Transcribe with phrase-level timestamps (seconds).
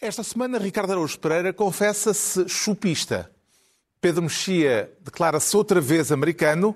[0.00, 3.30] Esta semana, Ricardo Araújo Pereira confessa-se chupista.
[4.00, 6.74] Pedro Mexia declara-se outra vez americano.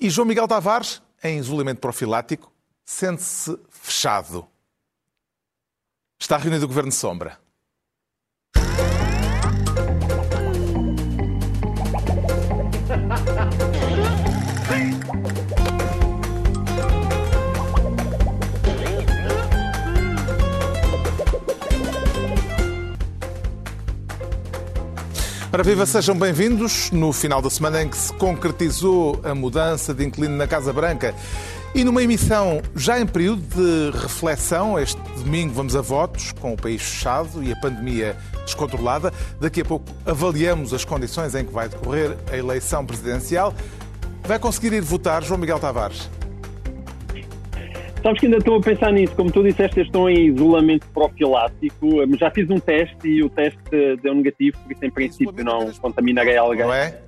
[0.00, 2.50] E João Miguel Tavares, em isolamento profilático,
[2.86, 4.48] sente-se fechado.
[6.18, 7.38] Está reunido o Governo Sombra.
[25.54, 30.02] Ora viva, sejam bem-vindos no final da semana em que se concretizou a mudança de
[30.02, 31.14] inclino na Casa Branca
[31.74, 36.56] e numa emissão já em período de reflexão, este domingo vamos a votos, com o
[36.56, 38.16] país fechado e a pandemia
[38.46, 39.12] descontrolada.
[39.38, 43.52] Daqui a pouco avaliamos as condições em que vai decorrer a eleição presidencial.
[44.22, 46.08] Vai conseguir ir votar, João Miguel Tavares?
[48.02, 49.14] Sabes que ainda estou a pensar nisso.
[49.14, 51.88] Como tu disseste, estou em isolamento profilático.
[52.18, 53.60] Já fiz um teste e o teste
[54.02, 56.66] deu negativo, por isso, em princípio, não contaminarei alguém.
[56.66, 57.00] Não é?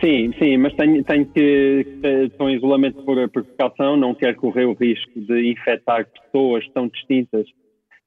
[0.00, 1.86] Sim, sim, mas tenho, tenho que.
[2.30, 7.46] Estou em isolamento por precaução, não quero correr o risco de infectar pessoas tão distintas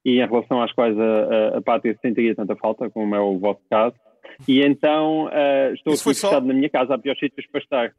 [0.04, 3.38] e em relação às quais a, a, a pátria sentiria tanta falta, como é o
[3.38, 3.94] vosso caso.
[4.46, 6.40] E então uh, estou aqui fechado só...
[6.40, 7.92] na minha casa, há piores sítios para estar.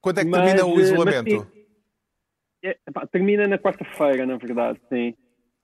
[0.00, 1.46] Quando é que mas, termina o eh, isolamento?
[1.54, 1.61] Mas,
[2.62, 5.14] é, pá, termina na quarta-feira, na verdade, sim.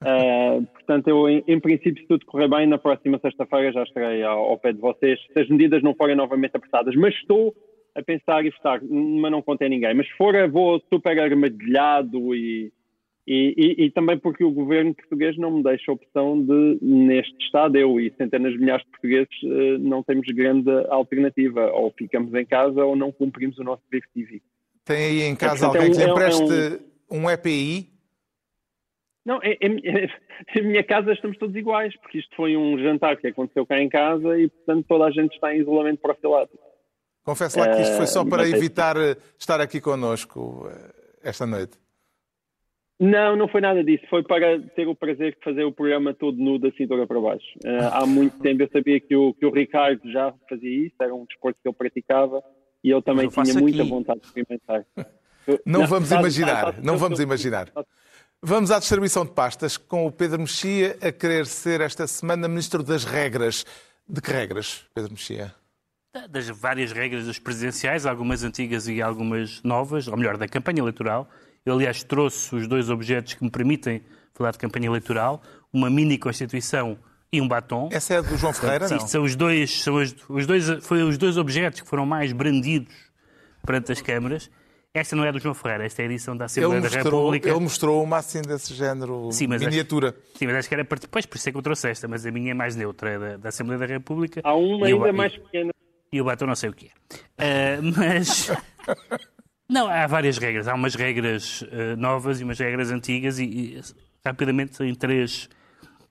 [0.00, 4.22] Uh, portanto, eu, em, em, princípio, se tudo correr bem, na próxima sexta-feira já estarei
[4.22, 6.94] ao, ao, pé de vocês, se as medidas não forem novamente apertadas.
[6.94, 7.54] Mas estou
[7.96, 9.94] a pensar e estar, mas não contei ninguém.
[9.94, 12.72] Mas se for, vou super armadilhado e,
[13.26, 17.36] e, e, e, também porque o governo português não me deixa a opção de, neste
[17.44, 21.72] estado, eu e centenas de milhares de portugueses, uh, não temos grande alternativa.
[21.72, 24.46] Ou ficamos em casa ou não cumprimos o nosso dever cívico.
[24.84, 26.87] Tem aí em casa é, alguém que lhe é empreste é um...
[27.10, 27.90] um EPI?
[29.24, 33.66] Não, em, em, minha casa estamos todos iguais, porque isto foi um jantar que aconteceu
[33.66, 36.58] cá em casa e, portanto, toda a gente está em isolamento profilático.
[37.22, 38.96] Confesso lá que isto foi só uh, para evitar.
[38.96, 41.78] Eh, estar aqui connosco eh, esta noite.
[42.98, 44.04] Não, não foi nada disso.
[44.08, 47.46] Foi para ter o prazer de fazer o programa todo nu da cintura para baixo.
[47.62, 51.14] Uh, há muito tempo eu sabia que o, que o Ricardo já fazia isso, era
[51.14, 52.42] um desporto que ele praticava
[52.82, 54.86] e eu também eu tinha muita vontade de experimentar.
[55.64, 57.72] Não, não vamos tá, imaginar, tá, tá, não vamos imaginar.
[58.42, 62.82] Vamos à distribuição de pastas com o Pedro Mexia a querer ser esta semana Ministro
[62.82, 63.64] das Regras.
[64.08, 65.54] De que regras, Pedro Mexia?
[66.30, 71.28] Das várias regras das presidenciais, algumas antigas e algumas novas, ou melhor, da campanha eleitoral.
[71.64, 75.42] Eu, aliás, trouxe os dois objetos que me permitem falar de campanha eleitoral,
[75.72, 76.98] uma mini-constituição
[77.32, 77.88] e um batom.
[77.92, 79.06] Essa é a do João Ferreira, Sim, não?
[79.06, 82.94] são os dois, são os, os dois, foi os dois objetos que foram mais brandidos
[83.66, 84.50] perante as câmaras.
[84.98, 87.48] Esta não é do João Ferreira, esta é a edição da Assembleia ele da República.
[87.48, 90.08] Ele mostrou uma assim desse género, sim, mas miniatura.
[90.08, 92.08] Acho, sim, mas acho que era para depois, por isso é que eu trouxe esta,
[92.08, 94.40] mas a minha é mais neutra, é da, da Assembleia da República.
[94.42, 95.72] Há uma ainda mais pequena.
[96.12, 97.78] E o batom não sei o que é.
[97.78, 98.50] Uh, mas.
[99.68, 100.66] não, há várias regras.
[100.66, 103.80] Há umas regras uh, novas e umas regras antigas, e, e,
[104.24, 105.48] rapidamente em três,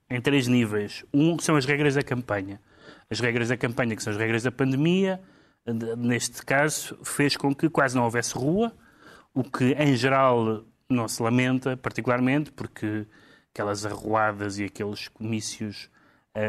[0.08, 1.04] em três níveis.
[1.12, 2.60] Um são as regras da campanha.
[3.10, 5.20] As regras da campanha, que são as regras da pandemia
[5.72, 8.72] neste caso, fez com que quase não houvesse rua,
[9.34, 13.06] o que em geral não se lamenta particularmente, porque
[13.52, 15.90] aquelas arruadas e aqueles comícios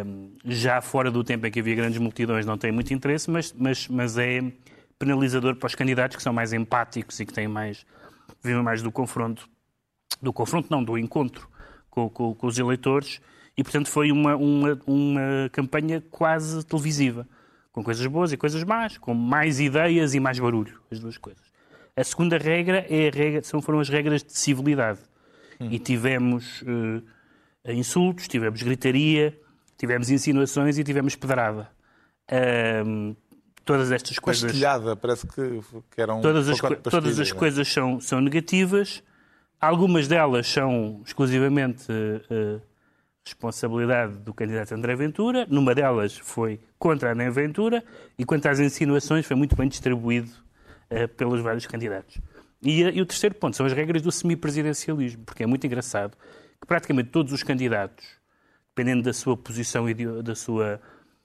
[0.05, 3.53] um, já fora do tempo em que havia grandes multidões não têm muito interesse, mas,
[3.53, 4.41] mas, mas é
[4.97, 7.85] penalizador para os candidatos que são mais empáticos e que têm mais,
[8.43, 9.49] vivem mais do confronto,
[10.21, 11.49] do confronto não, do encontro
[11.89, 13.19] com, com, com os eleitores,
[13.57, 17.27] e portanto foi uma, uma, uma campanha quase televisiva
[17.71, 21.43] com coisas boas e coisas más, com mais ideias e mais barulho, as duas coisas.
[21.95, 24.99] A segunda regra, é a regra são, foram as regras de civilidade.
[25.59, 25.67] Hum.
[25.71, 27.03] E tivemos uh,
[27.71, 29.37] insultos, tivemos gritaria,
[29.77, 31.69] tivemos insinuações e tivemos pedrada.
[32.31, 33.15] Uh,
[33.65, 34.43] todas estas coisas.
[34.43, 36.21] Pastelhada, parece que, que eram.
[36.21, 39.03] Todas as, co todas as coisas são, são negativas.
[39.59, 42.61] Algumas delas são exclusivamente uh,
[43.29, 47.83] responsabilidade do candidato André Ventura, numa delas foi contra André Ventura,
[48.17, 50.31] e quanto às insinuações foi muito bem distribuído
[50.91, 52.17] uh, pelos vários candidatos.
[52.61, 56.17] E, uh, e, o terceiro ponto são as regras do semipresidencialismo, porque é muito engraçado
[56.59, 58.05] que praticamente todos os candidatos,
[58.69, 59.85] dependendo da sua posição,
[60.23, 60.81] da sua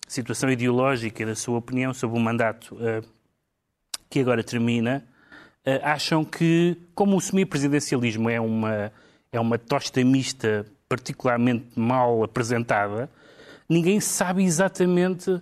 [0.07, 3.05] situação ideológica e da sua opinião sobre o mandato uh,
[4.11, 5.05] que agora termina,
[5.83, 8.93] acham que, como o semipresidencialismo é uma,
[9.33, 13.11] é uma tosta mista particularmente mal apresentada,
[13.69, 15.41] ninguém sabe exatamente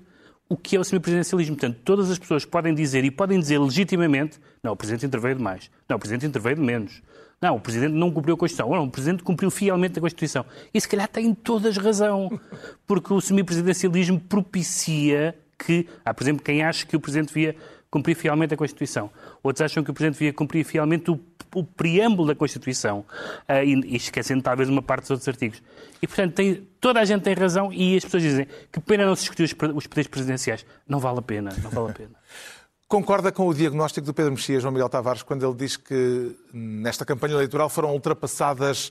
[0.49, 1.57] o que é o semipresidencialismo.
[1.57, 5.71] Portanto, todas as pessoas podem dizer e podem dizer legitimamente não, o Presidente interveio demais,
[5.89, 7.03] não, o Presidente interveio de menos,
[7.41, 10.47] não, o Presidente não cumpriu a Constituição, não, o Presidente cumpriu fielmente a Constituição.
[10.73, 12.41] E se calhar têm todas razão,
[12.87, 17.57] porque o semipresidencialismo propicia que, há, por exemplo, quem acha que o Presidente devia
[17.93, 19.11] cumprir fielmente a Constituição.
[19.43, 21.21] Outros acham que o Presidente devia cumprir fielmente o,
[21.55, 25.63] o preâmbulo da Constituição, uh, e, e, esquecendo talvez uma parte dos outros artigos.
[26.01, 29.15] E, portanto, tem, toda a gente tem razão e as pessoas dizem que pena não
[29.15, 30.65] se discutir os, os poderes presidenciais.
[30.89, 32.11] Não vale a pena, não vale a pena.
[32.89, 37.05] Concorda com o diagnóstico do Pedro Mexia, João Miguel Tavares, quando ele diz que nesta
[37.05, 38.91] campanha eleitoral foram ultrapassadas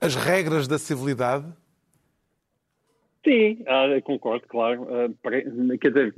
[0.00, 1.46] as regras da civilidade?
[3.24, 4.82] Sim, ah, concordo, claro.
[4.82, 6.14] Uh, quer dizer,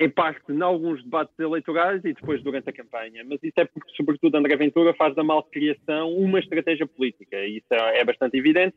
[0.00, 3.24] em parte em alguns debates eleitorais e depois durante a campanha.
[3.28, 7.44] Mas isso é porque, sobretudo, André Ventura faz da malcriação uma estratégia política.
[7.44, 8.76] Isso é, bastante evidente.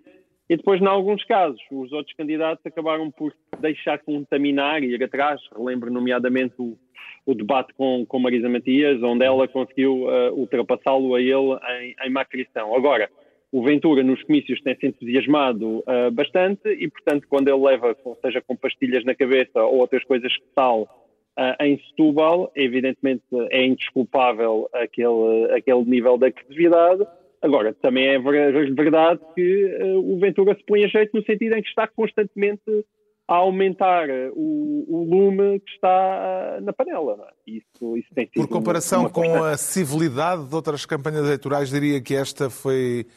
[0.49, 5.39] E depois, em alguns casos, os outros candidatos acabaram por deixar contaminar e ir atrás.
[5.55, 6.77] Relembro, nomeadamente, o,
[7.25, 12.09] o debate com, com Marisa Matias, onde ela conseguiu uh, ultrapassá-lo a ele em, em
[12.09, 12.75] macriação.
[12.75, 13.09] Agora,
[13.51, 18.55] o Ventura nos comícios tem-se entusiasmado uh, bastante e, portanto, quando ele leva, seja com
[18.55, 21.10] pastilhas na cabeça ou outras coisas que tal,
[21.59, 27.05] em Setúbal, evidentemente é indesculpável aquele, aquele nível de agressividade.
[27.41, 31.61] Agora, também é verdade que uh, o Ventura se põe a jeito no sentido em
[31.61, 32.85] que está constantemente
[33.27, 37.17] a aumentar o, o lume que está na panela.
[37.47, 37.51] É?
[37.51, 42.13] Isso, isso tem sido Por comparação com a civilidade de outras campanhas eleitorais, diria que
[42.13, 43.07] esta foi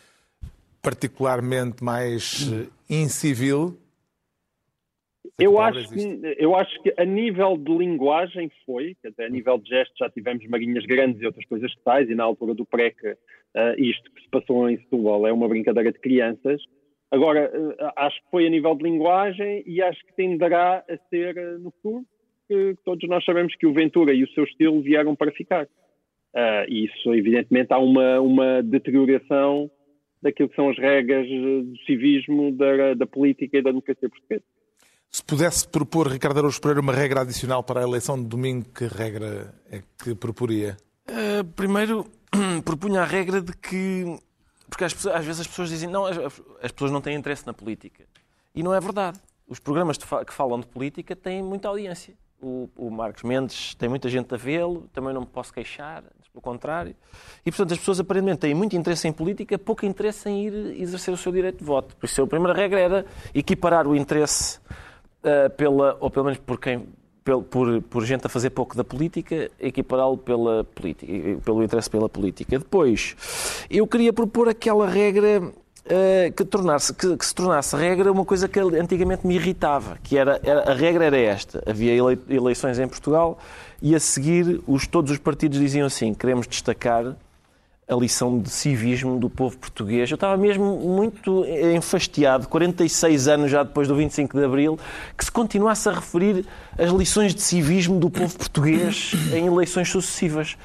[0.81, 2.51] particularmente mais
[2.89, 3.77] incivil
[5.39, 9.69] eu acho, que, eu acho que a nível de linguagem foi, dizer, a nível de
[9.69, 12.97] gestos já tivemos marinhas grandes e outras coisas que tais, e na altura do PREC
[13.05, 13.17] uh,
[13.77, 16.63] isto que se passou em Setúbal é uma brincadeira de crianças.
[17.11, 21.37] Agora, uh, acho que foi a nível de linguagem e acho que tenderá a ser
[21.37, 22.05] uh, no futuro,
[22.49, 25.67] que todos nós sabemos que o Ventura e o seu estilo vieram para ficar.
[26.69, 29.71] E isso, evidentemente, há uma, uma deterioração
[30.21, 34.45] daquilo que são as regras do civismo, da, da política e da democracia portuguesa.
[35.15, 38.89] Se pudesse propor, Ricardo Araújo Pereira, uma regra adicional para a eleição de domingo, que
[38.89, 40.77] regra é que proporia?
[41.09, 42.11] Uh, primeiro,
[42.65, 44.19] propunha a regra de que.
[44.69, 46.19] Porque às, vezes as pessoas dizem não, as,
[46.61, 48.05] as, pessoas não têm interesse na política.
[48.53, 49.21] E não é verdade.
[49.47, 52.15] Os programas que falam de política têm muita audiência.
[52.43, 56.03] O, o Marcos Mendes tem muita gente a vê-lo, também não me posso queixar,
[56.33, 56.97] pelo contrário.
[57.47, 61.15] E, portanto, as pessoas aparentemente têm muito interesse em política, pouco interesse em ir exercer
[61.15, 61.95] o seu direito de voto.
[61.95, 64.59] Por isso, a primeira regra era equiparar o interesse
[65.25, 66.87] uh, pela, ou pelo menos por quem
[67.25, 71.11] por, por, gente a fazer pouco da política, equipará-lo pela política,
[71.43, 72.59] pelo interesse pela política.
[72.59, 73.17] Depois,
[73.71, 78.47] eu queria propor aquela regra uh, que, tornasse, que, que, se tornasse regra uma coisa
[78.47, 81.95] que antigamente me irritava, que era, era a regra era esta: havia
[82.29, 83.39] eleições em Portugal
[83.81, 87.17] e a seguir os, todos os partidos diziam assim: queremos destacar
[87.87, 90.11] a lição de civismo do povo português.
[90.11, 91.45] Eu estava mesmo muito
[91.75, 94.79] enfastiado, 46 anos já depois do 25 de Abril,
[95.17, 96.47] que se continuasse a referir
[96.79, 100.57] as lições de civismo do povo português em eleições sucessivas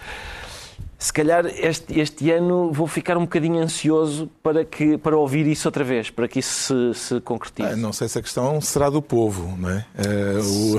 [1.01, 5.66] se calhar este, este, ano vou ficar um bocadinho ansioso para, que, para ouvir isso
[5.69, 7.69] outra vez, para que isso se, se concretize.
[7.69, 9.86] Ah, não sei se a questão será do povo, não é?
[9.98, 10.78] Uh,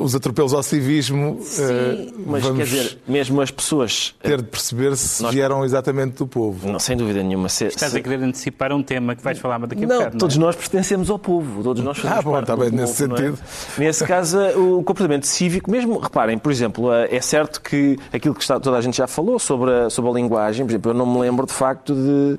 [0.00, 1.38] o, os atropelos ao civismo.
[1.42, 4.14] Sim, uh, mas quer dizer, mesmo as pessoas.
[4.22, 6.72] Ter de perceber se nós, vieram exatamente do povo.
[6.72, 7.50] Não, sem dúvida nenhuma.
[7.50, 7.98] Se, Estás se...
[7.98, 10.14] a querer antecipar um tema que vais falar daqui a não, bocado.
[10.14, 10.40] Não, todos é?
[10.40, 13.06] nós pertencemos ao povo, todos nós fazemos ah, bom, parte está bem, povo, nesse é?
[13.06, 13.38] sentido.
[13.76, 13.80] É?
[13.80, 18.58] Nesse caso, o comportamento cívico, mesmo, reparem, por exemplo, é certo que aquilo que está,
[18.58, 20.66] toda a gente já falou sobre a, sobre a linguagem.
[20.66, 22.38] Por exemplo, eu não me lembro de facto de,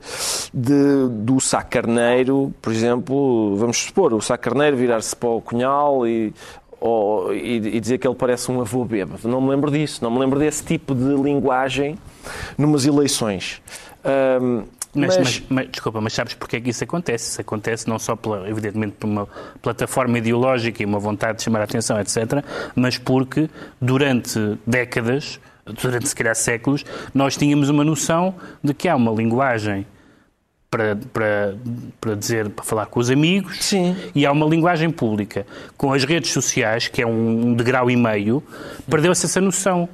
[0.53, 6.07] de do Sá Carneiro, por exemplo, vamos supor, o Sá Carneiro virar-se para o Cunhal
[6.07, 6.33] e,
[6.79, 9.27] ou, e, e, dizer que ele parece um avô bêbado.
[9.27, 11.97] Não me lembro disso, não me lembro desse tipo de linguagem
[12.57, 13.61] numas eleições.
[14.41, 15.43] Um, mas, mas...
[15.49, 17.31] Mas, desculpa, mas sabes porque é que isso acontece?
[17.31, 19.27] Isso acontece não só, pela, evidentemente, por uma
[19.61, 22.43] plataforma ideológica e uma vontade de chamar a atenção, etc.,
[22.75, 23.49] mas porque
[23.79, 25.39] durante décadas
[25.73, 29.85] durante se calhar séculos, nós tínhamos uma noção de que há uma linguagem
[30.69, 31.55] para, para,
[31.99, 33.95] para dizer, para falar com os amigos, Sim.
[34.13, 35.45] e há uma linguagem pública.
[35.75, 38.43] Com as redes sociais, que é um degrau e meio,
[38.89, 39.89] perdeu-se essa noção.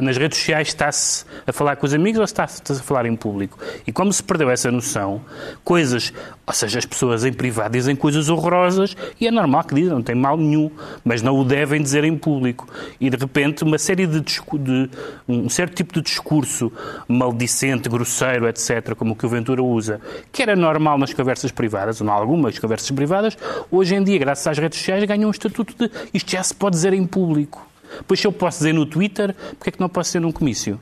[0.00, 3.58] Nas redes sociais está-se a falar com os amigos ou está-se a falar em público?
[3.86, 5.20] E como se perdeu essa noção,
[5.64, 6.12] coisas,
[6.46, 10.02] ou seja, as pessoas em privado dizem coisas horrorosas e é normal que dizem, não
[10.02, 10.70] tem mal nenhum,
[11.04, 12.68] mas não o devem dizer em público.
[13.00, 14.90] E de repente uma série de, de
[15.28, 16.72] um certo tipo de discurso
[17.08, 20.00] maldicente, grosseiro, etc., como o que o Ventura usa,
[20.32, 23.36] que era normal nas conversas privadas, ou em algumas conversas privadas,
[23.70, 26.76] hoje em dia, graças às redes sociais, ganham um estatuto de isto já se pode
[26.76, 27.73] dizer em público.
[28.06, 30.80] Pois se eu posso dizer no Twitter, porque é que não posso dizer num comício?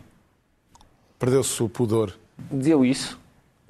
[1.18, 2.12] Perdeu-se o pudor.
[2.50, 3.20] Deu isso.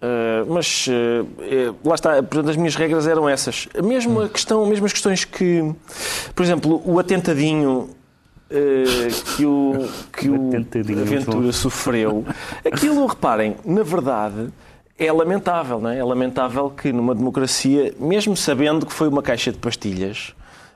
[0.03, 3.69] Uh, mas uh, lá está, portanto, as minhas regras eram essas.
[3.85, 5.73] Mesmo a questão, mesmo as questões que,
[6.35, 7.89] por exemplo, o atentadinho
[8.51, 10.51] uh, que o, que o
[11.01, 12.25] Aventura sofreu,
[12.65, 14.49] aquilo, reparem, na verdade,
[14.99, 15.99] é lamentável, não é?
[15.99, 20.35] É lamentável que numa democracia, mesmo sabendo que foi uma caixa de pastilhas,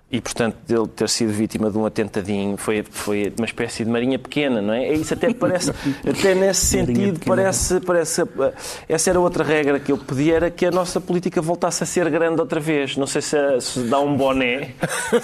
[0.08, 4.16] e, portanto, dele ter sido vítima de um atentadinho foi, foi uma espécie de marinha
[4.16, 4.84] pequena, não é?
[4.84, 5.70] é isso até parece,
[6.08, 8.22] até nesse sentido, parece, parece.
[8.88, 12.08] Essa era outra regra que eu pedi, era que a nossa política voltasse a ser
[12.08, 12.96] grande outra vez.
[12.96, 14.70] Não sei se, se dá um boné,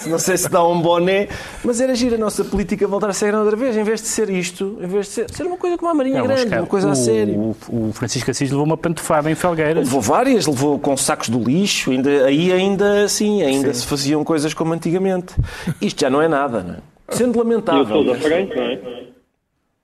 [0.05, 1.29] não sei se dá um boné,
[1.63, 4.07] mas era giro a nossa política voltar a ser grande outra vez, em vez de
[4.09, 6.67] ser isto, em vez de ser, ser uma coisa como uma marinha não, grande, uma
[6.67, 7.55] coisa o, a sério.
[7.69, 9.85] O, o Francisco Assis levou uma pantofada em Felgueiras.
[9.85, 13.79] Levou várias, levou com sacos do lixo, ainda, aí ainda assim, ainda Sim.
[13.79, 15.35] se faziam coisas como antigamente.
[15.81, 16.79] Isto já não é nada, não é?
[17.09, 17.97] Sendo lamentável.
[17.97, 19.03] E o Sousa Franco, não é?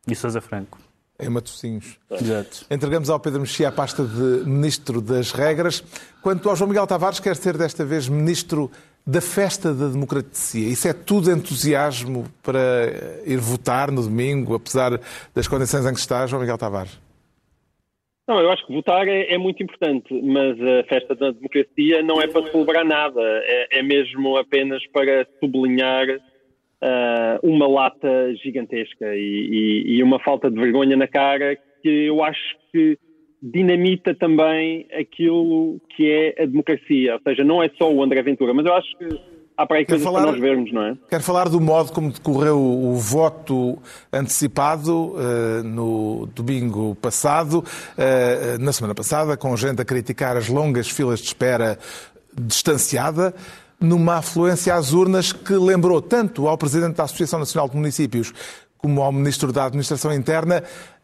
[0.08, 0.78] E Sousa Franco.
[1.20, 1.98] Em Matosinhos.
[2.10, 2.66] Exato.
[2.72, 5.84] Entregamos ao Pedro Mexia a pasta de Ministro das Regras.
[6.22, 8.72] Quanto ao João Miguel Tavares, quer ser desta vez Ministro
[9.06, 10.70] da Festa da Democracia.
[10.70, 12.88] Isso é tudo entusiasmo para
[13.26, 15.00] ir votar no domingo, apesar
[15.34, 16.98] das condições em que está, João Miguel Tavares?
[18.30, 22.22] Não, eu acho que votar é, é, muito importante, mas a festa da democracia não
[22.22, 29.18] é para celebrar nada, é, é mesmo apenas para sublinhar uh, uma lata gigantesca e,
[29.88, 33.00] e, e, uma falta de vergonha na cara que eu acho que
[33.42, 37.16] dinamita também aquilo que é a democracia.
[37.16, 39.08] Ou seja, não é só o André Ventura, mas eu acho que
[39.60, 40.98] há para aí coisas falar, para nós vermos, não é?
[41.10, 43.78] Quero falar do modo como decorreu o, voto
[44.12, 50.90] antecipado uh, no domingo passado, uh, na semana passada, com gente a criticar as longas
[50.90, 51.78] filas de espera
[52.34, 53.36] distanciada,
[53.80, 58.34] numa afluência às urnas que lembrou tanto ao Presidente da Associação Nacional de Municípios
[58.78, 60.64] como ao Ministro da Administração Interna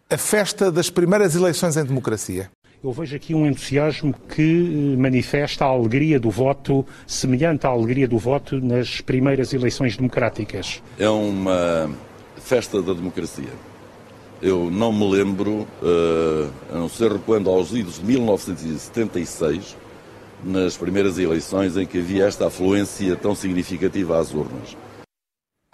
[0.09, 2.49] a festa das primeiras eleições em democracia.
[2.83, 8.07] Eu vejo aqui um entusiasmo que eh, manifesta a alegria do voto, semelhante à alegria
[8.07, 10.83] do voto nas primeiras eleições democráticas.
[10.99, 11.89] É uma
[12.37, 13.49] festa da democracia.
[14.41, 19.75] Eu não me lembro, uh, a não ser quando aos idos de 1976,
[20.43, 24.77] nas primeiras eleições em que havia esta afluência tão significativa às urnas.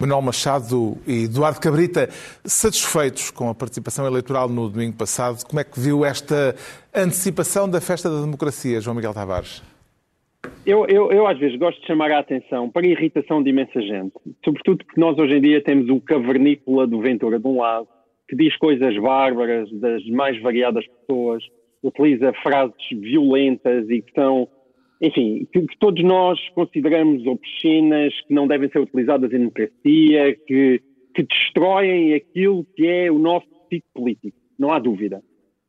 [0.02, 2.08] Manuel Machado e Eduardo Cabrita,
[2.44, 6.56] satisfeitos com a participação eleitoral no domingo passado, como é que viu esta
[6.92, 9.62] antecipação da festa da democracia, João Miguel Tavares?
[10.66, 13.80] Eu, eu, eu, às vezes gosto de chamar a atenção para a irritação de imensa
[13.80, 14.12] gente,
[14.44, 17.86] sobretudo porque nós hoje em dia temos o cavernícola do Ventura de um lado,
[18.28, 21.44] que diz coisas bárbaras das mais variadas pessoas,
[21.80, 24.48] utiliza frases violentas e que são
[25.02, 30.80] enfim, que, que, todos nós consideramos obscenas, que não devem ser utilizadas em democracia, que,
[31.12, 35.20] que destroem aquilo que é o nosso sítio político, não há dúvida.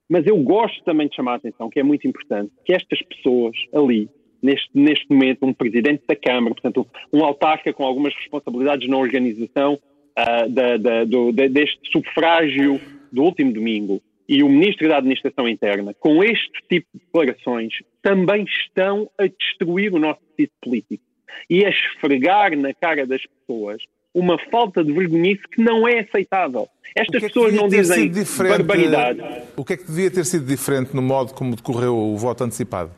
[0.07, 3.55] Mas eu gosto também de chamar a atenção, que é muito importante, que estas pessoas
[3.73, 4.07] ali,
[4.39, 9.73] neste, neste momento, um presidente da Câmara, portanto, um autarca com algumas responsabilidades na organização
[9.73, 12.79] uh, da, da, do, deste sufrágio
[13.11, 18.43] do último domingo, e o Ministro da Administração Interna, com este tipo de declarações, também
[18.43, 21.03] estão a destruir o nosso sítio político
[21.49, 23.81] e a esfregar na cara das pessoas
[24.13, 26.67] uma falta de vergonhice que não é aceitável.
[26.95, 29.19] Estas é pessoas não dizem barbaridade.
[29.55, 32.91] O que é que devia ter sido diferente no modo como decorreu o voto antecipado?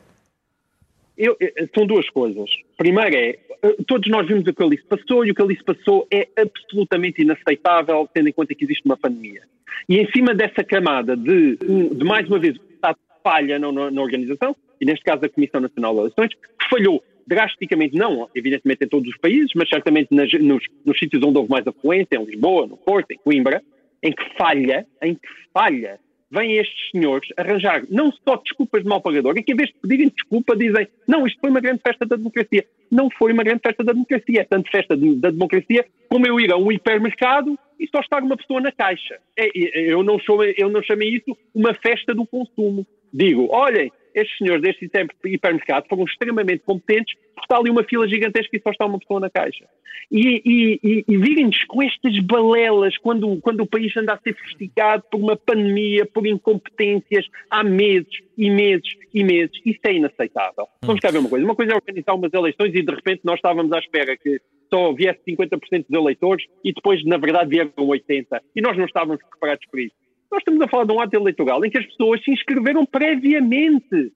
[1.16, 1.36] Eu,
[1.74, 2.50] são duas coisas.
[2.76, 5.56] Primeiro é, eh, todos nós vimos o que ali se passou e o que ali
[5.56, 9.42] se passou é absolutamente inaceitável, tendo em conta que existe uma pandemia.
[9.88, 13.90] E em cima dessa camada de, de mais uma vez, o Estado falha na, na,
[13.90, 18.84] na, organização, e neste caso a Comissão Nacional de Eleições, que falhou drasticamente, não evidentemente
[18.84, 22.24] em todos os países, mas certamente nas, nos, nos sítios onde houve mais afluência, em
[22.24, 23.62] Lisboa, no Porto, em Coimbra,
[24.02, 25.98] em que falha, em que falha
[26.30, 29.76] vêm estes senhores arranjar não só desculpas de mal pagador, é que em vez de
[29.80, 32.64] pedirem desculpa dizem não, isto foi uma grande festa da democracia.
[32.90, 36.38] Não foi uma grande festa da democracia, é tanto festa de, da democracia como eu
[36.40, 39.18] ir a um hipermercado e só estar uma pessoa na caixa.
[39.36, 42.86] É, eu, não sou, eu não chamei isso uma festa do consumo.
[43.12, 44.90] Digo, olhem, estes senhores deste
[45.24, 47.14] hipermercado foram extremamente competentes
[47.46, 49.64] está ali uma fila gigantesca e só está uma pessoa na caixa.
[50.10, 54.34] E, e, e, e virem-nos com estas balelas quando, quando o país anda a ser
[54.34, 59.52] festigado por uma pandemia, por incompetências, há meses e meses e meses.
[59.64, 60.68] Isso é inaceitável.
[60.82, 61.44] Vamos cá ver uma coisa.
[61.44, 64.40] Uma coisa é organizar umas eleições e de repente nós estávamos à espera que
[64.72, 68.40] só viesse 50% dos eleitores e depois, na verdade, vieram 80%.
[68.54, 70.05] E nós não estávamos preparados para isso.
[70.30, 74.12] Nós estamos a falar de um ato eleitoral em que as pessoas se inscreveram previamente.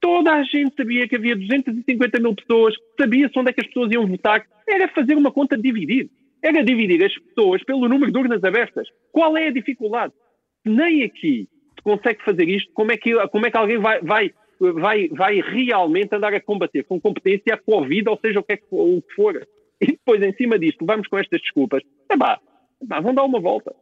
[0.00, 3.92] Toda a gente sabia que havia 250 mil pessoas, sabia-se onde é que as pessoas
[3.92, 4.44] iam votar.
[4.68, 6.10] Era fazer uma conta de dividir.
[6.42, 8.88] Era dividir as pessoas pelo número de urnas abertas.
[9.12, 10.12] Qual é a dificuldade?
[10.64, 14.30] Nem aqui se consegue fazer isto, como é que, como é que alguém vai, vai,
[14.58, 18.56] vai, vai realmente andar a combater com competência a Covid, ou seja, o que, é
[18.56, 19.46] que, o que for?
[19.80, 21.82] E depois, em cima disto, vamos com estas desculpas.
[22.08, 22.40] É pá,
[23.02, 23.74] vão dar uma volta.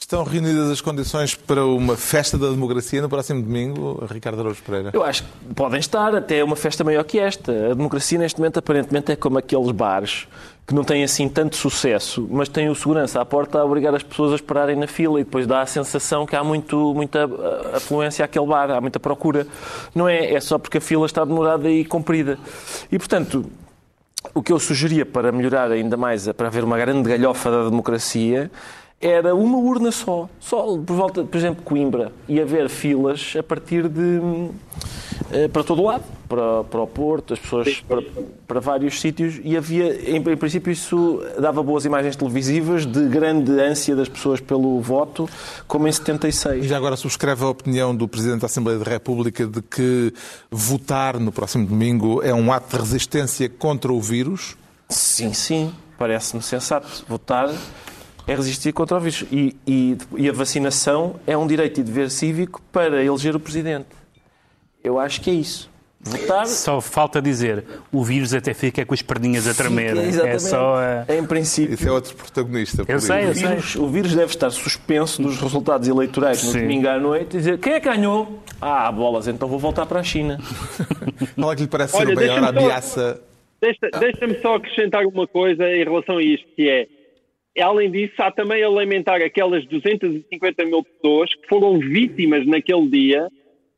[0.00, 4.90] Estão reunidas as condições para uma festa da democracia no próximo domingo, Ricardo Araújo Pereira?
[4.94, 7.52] Eu acho que podem estar, até uma festa maior que esta.
[7.72, 10.28] A democracia, neste momento, aparentemente é como aqueles bares
[10.66, 14.02] que não têm assim tanto sucesso, mas têm o segurança à porta a obrigar as
[14.02, 17.76] pessoas a esperarem na fila e depois dá a sensação que há muito, muita uh,
[17.76, 19.46] afluência àquele bar, há muita procura.
[19.94, 22.38] Não é, é só porque a fila está demorada e comprida.
[22.92, 23.46] E, portanto,
[24.34, 28.50] o que eu sugeria para melhorar ainda mais, para haver uma grande galhofa da democracia,
[29.00, 30.28] era uma urna só.
[30.40, 32.12] Só, por volta, por exemplo, Coimbra.
[32.28, 34.20] E haver filas a partir de.
[35.30, 36.04] Eh, para todo o lado.
[36.28, 38.02] Para, para o Porto, as pessoas para,
[38.46, 39.40] para vários sítios.
[39.42, 44.38] E havia, em, em, princípio, isso dava boas imagens televisivas de grande ânsia das pessoas
[44.38, 45.26] pelo voto,
[45.66, 46.64] como em 76.
[46.64, 50.12] E já agora subscreve a opinião do Presidente da Assembleia da República de que
[50.50, 54.54] votar no próximo domingo é um ato de resistência contra o vírus?
[54.90, 55.72] Sim, sim.
[55.96, 57.06] Parece-me sensato.
[57.08, 57.48] Votar
[58.28, 59.24] é resistir contra o vírus.
[59.32, 63.88] E, e, e, a vacinação é um direito e dever cívico para eleger o Presidente.
[64.84, 65.70] Eu acho que é isso.
[66.00, 66.46] Votar...
[66.46, 69.96] Só falta dizer, o vírus até fica com as perninhas a tremer.
[69.96, 71.04] Fica, é só a...
[71.12, 71.74] Em princípio.
[71.74, 72.84] Isso é outro protagonista.
[72.86, 73.80] Eu sei, eu o, vírus, sei.
[73.80, 76.60] o vírus deve estar suspenso dos resultados eleitorais no Sim.
[76.60, 78.42] domingo à noite e dizer quem é que ganhou?
[78.60, 80.38] Ah, bolas, então vou voltar para a China.
[81.34, 83.20] Qual é que lhe parece Olha, ser a maior ameaça?
[83.60, 86.86] Deixa-me só acrescentar uma coisa em relação a isto, que é
[87.60, 93.28] além disso, há também a lamentar aquelas 250 mil pessoas que foram vítimas naquele dia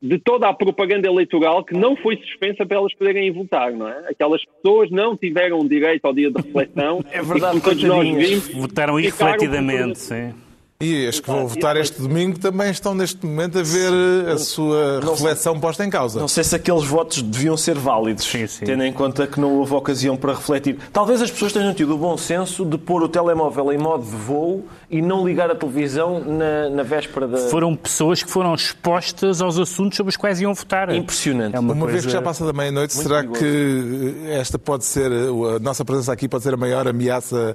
[0.02, 4.08] de toda a propaganda eleitoral que não foi suspensa para elas poderem votar, não é?
[4.08, 7.04] Aquelas pessoas não tiveram direito ao dia de reflexão.
[7.10, 10.32] é verdade, e, todos nós vimos, votaram irrefletidamente, sim.
[10.80, 13.92] E as que vão votar este domingo também estão neste momento a ver
[14.32, 16.18] a sua reflexão posta em causa.
[16.18, 18.64] Não sei se aqueles votos deviam ser válidos, sim, sim.
[18.64, 20.78] tendo em conta que não houve ocasião para refletir.
[20.90, 24.16] Talvez as pessoas tenham tido o bom senso de pôr o telemóvel em modo de
[24.16, 27.36] voo e não ligar a televisão na, na véspera da.
[27.36, 30.94] Foram pessoas que foram expostas aos assuntos sobre os quais iam votar.
[30.94, 31.54] Impressionante.
[31.54, 31.92] É uma, uma coisa...
[31.92, 33.38] vez que já passa da meia-noite, será perigoso.
[33.38, 37.54] que esta pode ser, a nossa presença aqui pode ser a maior ameaça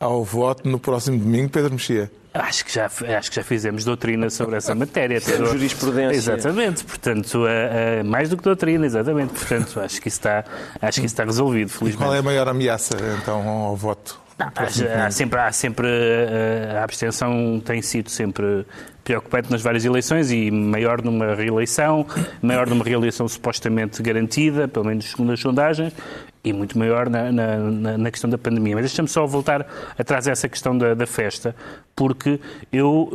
[0.00, 2.10] ao voto no próximo domingo, Pedro Mexia?
[2.34, 5.20] Acho que, já, acho que já fizemos doutrina sobre essa matéria.
[5.20, 5.36] Ter...
[5.36, 6.32] Jurisprudência.
[6.32, 9.34] Exatamente, portanto, a, a, mais do que doutrina, exatamente.
[9.34, 10.44] Portanto, acho que isso está,
[10.82, 12.02] acho que isso está resolvido, felizmente.
[12.02, 14.23] E qual é a maior ameaça, então, ao voto?
[14.38, 18.66] Não, há, há, sempre, há sempre a, a abstenção tem sido sempre
[19.04, 22.06] preocupante nas várias eleições e maior numa reeleição,
[22.42, 25.92] maior numa reeleição supostamente garantida, pelo menos segundo as sondagens,
[26.42, 28.74] e muito maior na, na, na questão da pandemia.
[28.74, 29.66] Mas deixa-me só voltar
[29.98, 31.54] atrás a essa questão da, da, festa,
[31.94, 32.40] porque
[32.72, 33.10] eu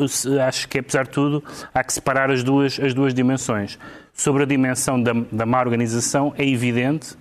[0.47, 3.77] acho que, apesar de tudo, há que separar as duas, as duas dimensões.
[4.13, 7.15] Sobre a dimensão da, da má organização, é evidente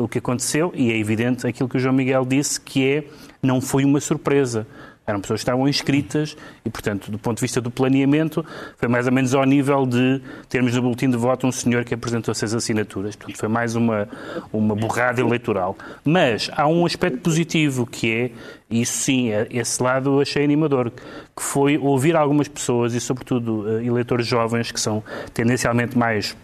[0.00, 3.04] o que aconteceu e é evidente aquilo que o João Miguel disse, que é
[3.42, 4.66] não foi uma surpresa.
[5.06, 8.44] Eram pessoas que estavam inscritas e, portanto, do ponto de vista do planeamento,
[8.76, 11.94] foi mais ou menos ao nível de termos no boletim de voto um senhor que
[11.94, 13.16] apresentou seis assinaturas.
[13.16, 14.08] Portanto, foi mais uma,
[14.52, 15.76] uma borrada eleitoral.
[16.04, 18.30] Mas há um aspecto positivo que é,
[18.70, 23.68] isso sim, é, esse lado eu achei animador, que foi ouvir algumas pessoas e, sobretudo,
[23.68, 25.02] eh, eleitores jovens que são
[25.34, 26.36] tendencialmente mais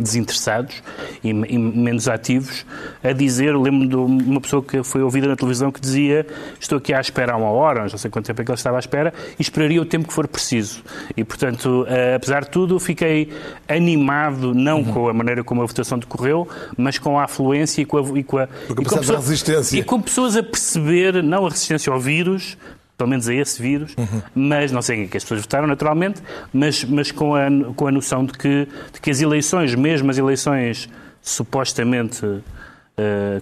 [0.00, 0.82] desinteressados
[1.22, 2.64] e, e, menos ativos,
[3.02, 6.26] a dizer, lembro de uma pessoa que foi ouvida na televisão que dizia
[6.58, 8.76] estou aqui à espera há uma hora, não sei quanto tempo é que ele estava
[8.76, 10.82] à espera, e esperaria o tempo que for preciso.
[11.16, 13.32] E, portanto, uh, apesar de tudo, fiquei
[13.68, 14.92] animado, não uhum.
[14.92, 18.18] com a maneira como a votação decorreu, mas com a afluência e com a...
[18.18, 19.78] E com a, e com, pessoa, resistência.
[19.78, 22.56] e com pessoas a perceber, não a resistência ao vírus,
[23.02, 24.22] pelo menos a esse vírus, uhum.
[24.32, 28.24] mas não sei que as pessoas votaram naturalmente, mas, mas com, a, com a noção
[28.24, 30.88] de que, de que as eleições, mesmo as eleições
[31.20, 32.42] supostamente, uh,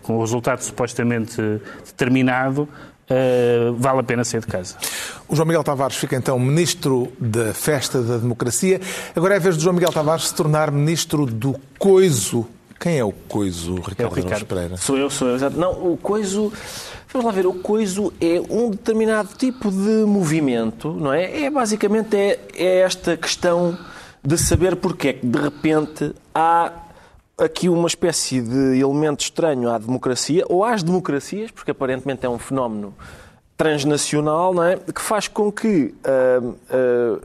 [0.02, 1.36] com o resultado supostamente
[1.84, 2.68] determinado,
[3.12, 4.76] Uh, vale a pena sair de casa.
[5.28, 8.80] O João Miguel Tavares fica então ministro da Festa da Democracia.
[9.16, 12.46] Agora é a vez de João Miguel Tavares se tornar ministro do coiso
[12.78, 14.26] Quem é o coiso, Ricardo, Ricardo.
[14.26, 14.76] Araújo Pereira?
[14.76, 15.50] Sou eu, sou eu.
[15.50, 16.52] Não, o coiso.
[17.12, 21.42] Vamos lá ver, o coiso é um determinado tipo de movimento, não é?
[21.42, 23.76] É basicamente é, é esta questão
[24.22, 26.72] de saber porque é que de repente há
[27.36, 32.38] aqui uma espécie de elemento estranho à democracia, ou às democracias, porque aparentemente é um
[32.38, 32.94] fenómeno
[33.56, 34.76] transnacional, não é?
[34.76, 37.18] Que faz com que ah, ah,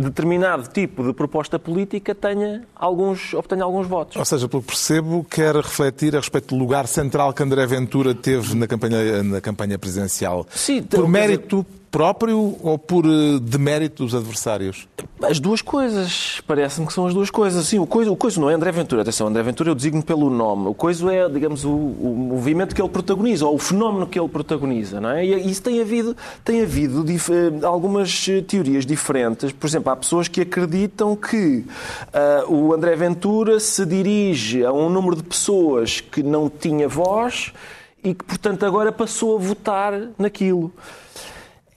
[0.00, 4.16] determinado tipo de proposta política tenha alguns, obtenha alguns votos.
[4.16, 8.14] Ou seja, pelo que percebo, quer refletir a respeito do lugar central que André Ventura
[8.14, 10.46] teve na campanha, na campanha presidencial.
[10.50, 14.86] Sim, por mérito próprio ou por eh, demérito dos adversários?
[15.22, 17.66] As duas coisas, parece-me que são as duas coisas.
[17.66, 20.30] Sim, o coiso, o coiso não é André Ventura, atenção, André Ventura eu designo pelo
[20.30, 20.68] nome.
[20.68, 24.28] O coiso é, digamos, o, o movimento que ele protagoniza, ou o fenómeno que ele
[24.28, 25.24] protagoniza, não é?
[25.24, 29.52] E isso tem havido, tem havido dif- eh, algumas eh, teorias diferentes.
[29.52, 31.64] Por exemplo, há pessoas que acreditam que
[32.12, 37.52] ah, o André Ventura se dirige a um número de pessoas que não tinha voz
[38.04, 40.72] e que, portanto, agora passou a votar naquilo.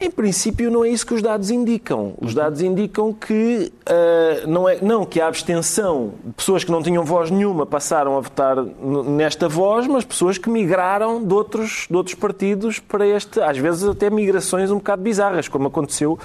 [0.02, 2.16] Em princípio, não é isso que os dados indicam.
[2.20, 7.04] Os dados indicam que ah, não, é, não que a abstenção pessoas que não tinham
[7.04, 12.16] voz nenhuma passaram a votar nesta voz, mas pessoas que migraram de outros, de outros
[12.16, 16.18] partidos para este, às vezes até migrações um bocado bizarras, como aconteceu,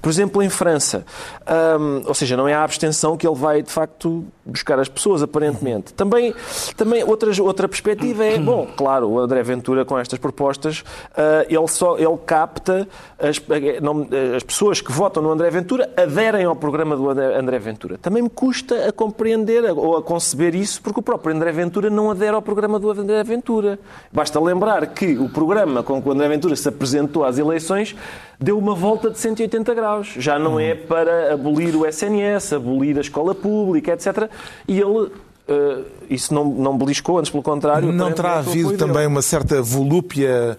[0.00, 1.06] por exemplo, em França.
[1.46, 5.22] Ahm, ou seja, não é a abstenção que ele vai, de facto, buscar as pessoas,
[5.22, 5.94] aparentemente.
[5.94, 6.34] Também,
[6.76, 10.84] também outras, outra perspectiva é, bom, claro, o André Ventura com estas propostas,
[11.16, 12.88] ah, ele, só, ele capta
[13.22, 13.40] as,
[13.80, 14.06] não-
[14.36, 17.96] as pessoas que votam no André Ventura aderem ao programa do André Ventura.
[17.98, 22.10] Também me custa a compreender ou a conceber isso, porque o próprio André Ventura não
[22.10, 23.78] adere ao programa do André Ventura.
[24.12, 27.94] Basta lembrar que o programa com que o André Ventura se apresentou às eleições
[28.40, 30.14] deu uma volta de 180 graus.
[30.18, 34.28] Já não é para abolir o SNS, abolir a escola pública, etc.
[34.66, 35.10] E ele.
[35.46, 35.78] eh,
[36.10, 37.92] isso não, não beliscou, antes pelo contrário.
[37.92, 38.78] Não terá havido dele.
[38.78, 40.58] também uma certa volúpia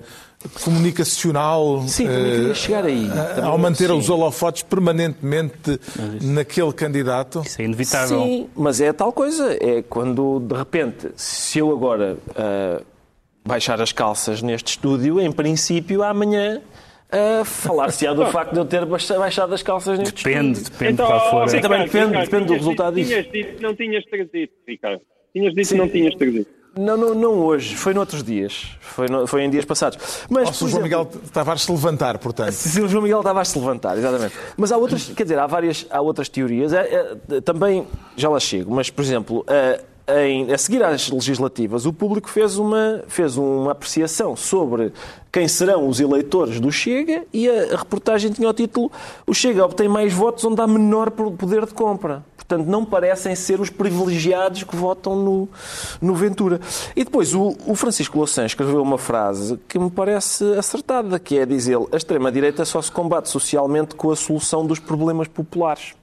[0.63, 3.08] comunicacional Sim, eh, chegar aí.
[3.36, 3.93] Também- ao manter sim.
[3.97, 5.79] os holofotes permanentemente
[6.21, 7.41] naquele candidato?
[7.45, 8.21] Isso é inevitável.
[8.23, 9.58] Sim, mas é tal coisa.
[9.62, 12.82] É quando, de repente, se eu agora ah,
[13.45, 16.62] baixar as calças neste estúdio, em princípio, amanhã
[17.12, 20.71] ah, falar-se-á do facto de eu ter baixa- baixado as calças neste Depende, estúdio.
[20.79, 21.49] depende de qual for.
[21.49, 23.21] Sim, também depende- depende do resultado dito, disso.
[23.23, 25.01] Tinhas dito que não tinhas trazido, Ricardo.
[25.34, 26.47] Tinhas dito que não tinhas trazido.
[26.75, 28.69] Não, não, não hoje, foi noutros dias.
[28.79, 29.97] Foi, no- foi em dias passados.
[30.29, 32.51] Mas, Ou se o João exemplo, Miguel Tavares se levantar, portanto.
[32.53, 34.33] Se o João Miguel estava a se levantar, exatamente.
[34.57, 36.73] Mas há outras, quer dizer, há várias, há outras teorias.
[36.73, 39.79] É, é, também, já lá chego, mas, por exemplo, a,
[40.21, 44.91] em- a seguir às legislativas, o público fez uma, fez uma apreciação sobre
[45.32, 48.91] quem serão os eleitores do Chega e a, a reportagem tinha o título
[49.26, 52.23] O Chega obtém mais votos onde há menor poder de compra.
[52.36, 55.49] Portanto, não parecem ser os privilegiados que votam no,
[56.02, 56.60] no Ventura.
[56.93, 61.45] E depois, o, o Francisco Louçã escreveu uma frase que me parece acertada, que é
[61.45, 65.93] dizer a extrema-direita só se combate socialmente com a solução dos problemas populares.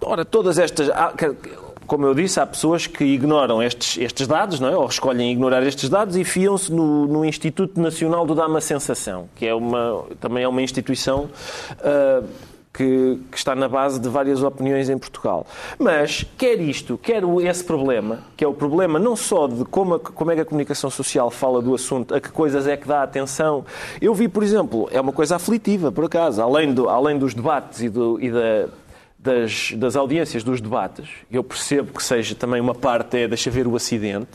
[0.00, 0.88] Ora, todas estas...
[1.88, 4.76] Como eu disse, há pessoas que ignoram estes, estes dados, não é?
[4.76, 9.46] ou escolhem ignorar estes dados e fiam-se no, no Instituto Nacional do Dama Sensação, que
[9.46, 11.30] é uma, também é uma instituição
[11.82, 12.22] ah,
[12.74, 15.46] que, que está na base de várias opiniões em Portugal.
[15.78, 19.98] Mas, quer isto, quer esse problema, que é o problema não só de como, a-
[19.98, 23.02] como é que a comunicação social fala do assunto, a que coisas é que dá
[23.02, 23.64] atenção.
[24.00, 27.80] Eu vi, por exemplo, é uma coisa aflitiva, por acaso, além, do, além dos debates
[27.80, 28.68] e, do, e da
[29.18, 33.66] das, das audiências dos debates, eu percebo que seja também uma parte é deixa ver
[33.66, 34.28] o acidente,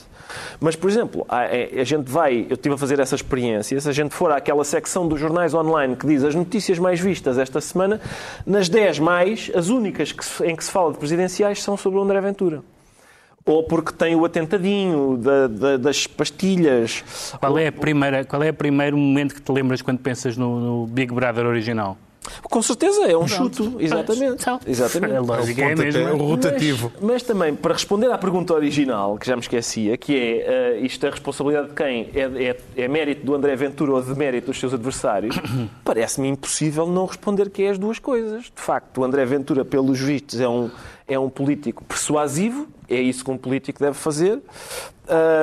[0.60, 3.88] mas, por exemplo, a, é- a gente vai, eu estive a fazer essa experiência, se
[3.88, 7.62] a gente for àquela secção dos jornais online que diz as notícias mais vistas esta
[7.62, 8.02] semana,
[8.46, 12.02] nas 10 mais, as únicas que em que se fala de presidenciais são sobre o
[12.02, 12.62] André Ventura.
[13.46, 17.04] Ou porque tem o atentadinho da- da- das pastilhas.
[17.40, 21.46] Qual é, é o primeiro momento que te lembras quando pensas no, no Big Brother
[21.46, 21.98] original?
[22.44, 23.76] Com certeza, é um chuto.
[23.80, 24.42] Exatamente.
[24.42, 25.16] Então, Exatamente.
[25.16, 26.14] A lógica é a Pontapé, mesma.
[26.14, 26.92] o rotativo.
[26.96, 30.86] Mas, mas também, para responder à pergunta original, que já me esquecia, que é uh,
[30.86, 32.10] isto é responsabilidade de quem?
[32.14, 35.36] É, é, é mérito do André Ventura ou de mérito dos seus adversários?
[35.84, 38.44] Parece-me impossível não responder que é as duas coisas.
[38.44, 40.70] De facto, o André Ventura, pelos vistos, é um,
[41.08, 44.42] é um político persuasivo, é isso que um político deve fazer.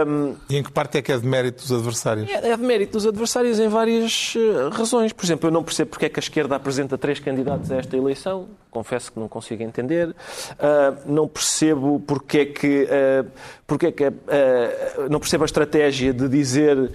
[0.06, 2.28] Um, E em que parte é que é de mérito dos adversários?
[2.30, 5.12] é é de mérito dos adversários em várias eh, razões.
[5.12, 7.94] Por exemplo, eu não percebo porque é que a esquerda apresenta três candidatos a esta
[7.96, 8.48] eleição.
[8.70, 10.14] Confesso que não consigo entender.
[10.58, 13.26] Ah, não percebo porque é que, ah,
[13.66, 14.12] porque é que ah,
[15.10, 16.90] não percebo a estratégia de dizer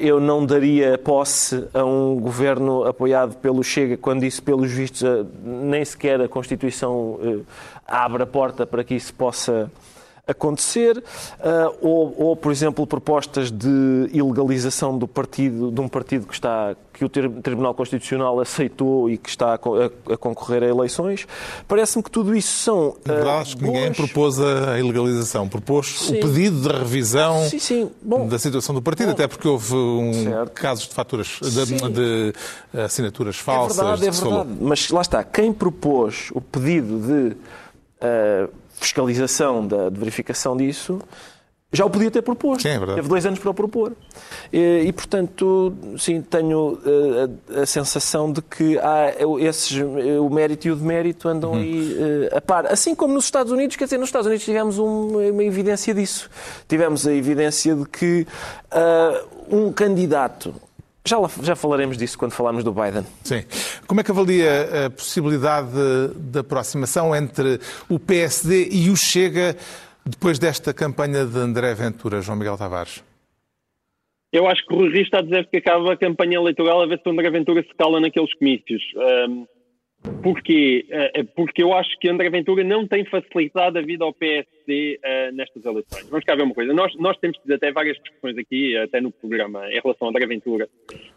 [0.00, 5.02] eu não daria posse a um governo apoiado pelo Chega, quando isso, pelos vistos,
[5.42, 7.18] nem sequer a Constituição
[7.86, 9.70] abre a porta para que isso possa
[10.30, 16.34] acontecer, uh, ou, ou, por exemplo, propostas de ilegalização do partido, de um partido que,
[16.34, 21.26] está, que o Tribunal Constitucional aceitou e que está a, a, a concorrer a eleições.
[21.66, 22.96] Parece-me que tudo isso são.
[23.04, 26.18] Verdade, acho que ninguém propôs a ilegalização, propôs sim.
[26.18, 27.90] o pedido de revisão sim, sim.
[28.02, 30.12] Bom, da situação do partido, bom, até porque houve um
[30.54, 32.32] casos de faturas, de, de,
[32.80, 33.78] assinaturas falsas.
[33.78, 34.50] É verdade, é verdade.
[34.60, 37.36] Mas lá está, quem propôs o pedido de.
[38.02, 41.00] Uh, fiscalização, da, de verificação disso,
[41.72, 42.62] já o podia ter proposto.
[42.62, 42.96] Sim, é verdade.
[42.96, 43.92] Teve dois anos para o propor.
[44.52, 49.80] E, e portanto, sim, tenho a, eh, a, sensação de que há esses,
[50.20, 51.58] o mérito e o demérito andam uhum.
[51.58, 51.96] aí
[52.32, 52.66] uh, a par.
[52.66, 56.28] Assim como nos Estados Unidos, quer dizer, nos Estados Unidos tivemos uma, uma evidência disso.
[56.68, 58.26] Tivemos a evidência de que
[58.72, 60.52] uh, um candidato
[61.06, 63.04] já, já falaremos disso quando falarmos do Biden.
[63.24, 63.42] Sim.
[63.86, 67.58] Como é que avalia a possibilidade de, de aproximação entre
[67.88, 69.56] o PSD e o Chega
[70.04, 73.04] depois desta campanha de André Ventura, João Miguel Tavares?
[74.32, 76.86] Eu acho que o Rui Rio está a dizer que acaba a campanha eleitoral a
[76.86, 78.82] ver se o André Ventura se cala naqueles comícios.
[79.28, 79.46] Um,
[80.22, 80.86] Porquê?
[80.88, 84.14] Eh, porque eu acho que André Ventura não tem facilitado a vida ao
[84.70, 86.08] Uh, eh, nestas eleições.
[86.08, 86.72] Vamos cá ver uma coisa.
[86.72, 90.26] Nós, nós temos tido até várias discussões aqui, até no programa, em relação a André
[90.26, 90.68] Ventura.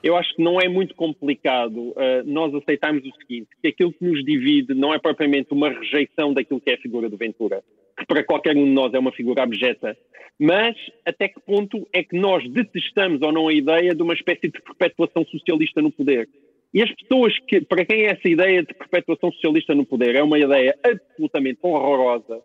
[0.01, 4.03] Eu acho que não é muito complicado uh, nós aceitarmos o seguinte, que aquilo que
[4.03, 7.63] nos divide não é propriamente uma rejeição daquilo que é a figura do Ventura,
[7.97, 9.95] que para qualquer um de nós é uma figura abjeta,
[10.39, 14.49] mas até que ponto é que nós detestamos ou não a ideia de uma espécie
[14.49, 16.27] de perpetuação socialista no poder.
[16.73, 20.39] E as pessoas que, para quem essa ideia de perpetuação socialista no poder é uma
[20.39, 22.41] ideia absolutamente horrorosa,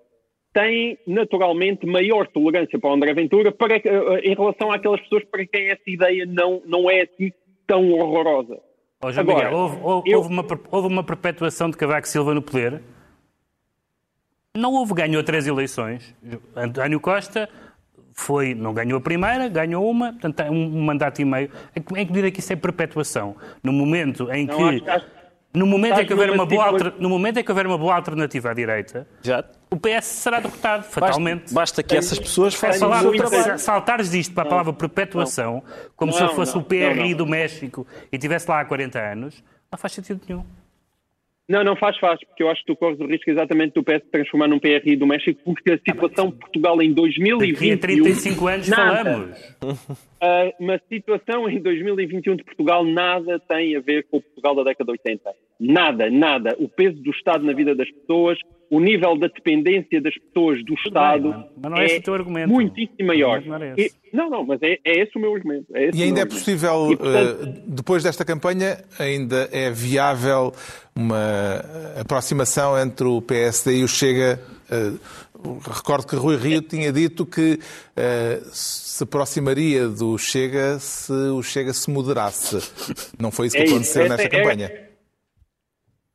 [0.53, 5.47] têm naturalmente maior tolerância para o André Ventura para, eh, em relação àquelas pessoas para
[5.47, 7.33] quem essa ideia não, não é assim
[7.67, 8.59] tão horrorosa.
[9.03, 10.19] Oh, João Agora, Miguel, houve, houve, eu...
[10.19, 12.83] houve, uma, houve uma perpetuação de Cavaco Silva no poder?
[14.57, 16.17] Não houve, ganhou três eleições.
[16.57, 17.49] António Costa
[18.13, 21.51] foi, não ganhou a primeira, ganhou uma, portanto, um, um mandato e meio.
[21.77, 23.37] Em que medida que isso é perpetuação?
[23.63, 24.81] No momento em que.
[24.81, 25.07] Não, acho,
[25.53, 26.95] no momento, em que houver uma boa alter...
[26.99, 29.43] no momento em que houver uma boa alternativa à direita, Já.
[29.71, 31.41] o PS será derrotado, fatalmente.
[31.43, 33.59] Basta, basta que essas pessoas façam o seu trabalho.
[33.59, 35.63] Saltares disto para a palavra perpetuação,
[35.97, 39.43] como não, se fosse não, o PRI do México e estivesse lá há 40 anos,
[39.73, 40.45] não faz sentido nenhum.
[41.49, 44.03] Não, não faz, faz, porque eu acho que tu corres o risco exatamente do PS
[44.13, 47.53] transformar num PRI do México, porque a situação de Portugal em 2021...
[47.53, 49.57] Daqui a 35 anos nada, falamos.
[50.19, 54.65] Uh, uma situação em 2021 de Portugal nada tem a ver com o Portugal da
[54.65, 55.31] década de 80.
[55.61, 56.57] Nada, nada.
[56.59, 58.37] O peso do Estado na vida das pessoas,
[58.71, 62.15] o nível da dependência das pessoas do Estado bem, mas não é, esse o teu
[62.15, 62.49] argumento.
[62.49, 63.43] muitíssimo maior.
[63.45, 65.67] Não, é e, não, não, mas é, é esse o meu argumento.
[65.75, 70.53] É e ainda é possível, e, portanto, depois desta campanha, ainda é viável
[70.95, 71.63] uma
[71.99, 74.41] aproximação entre o PSD e o Chega?
[74.71, 74.99] Uh,
[75.71, 81.73] recordo que Rui Rio tinha dito que uh, se aproximaria do Chega se o Chega
[81.73, 82.59] se moderasse.
[83.19, 84.11] Não foi isso que é aconteceu isso.
[84.11, 84.88] nesta é, campanha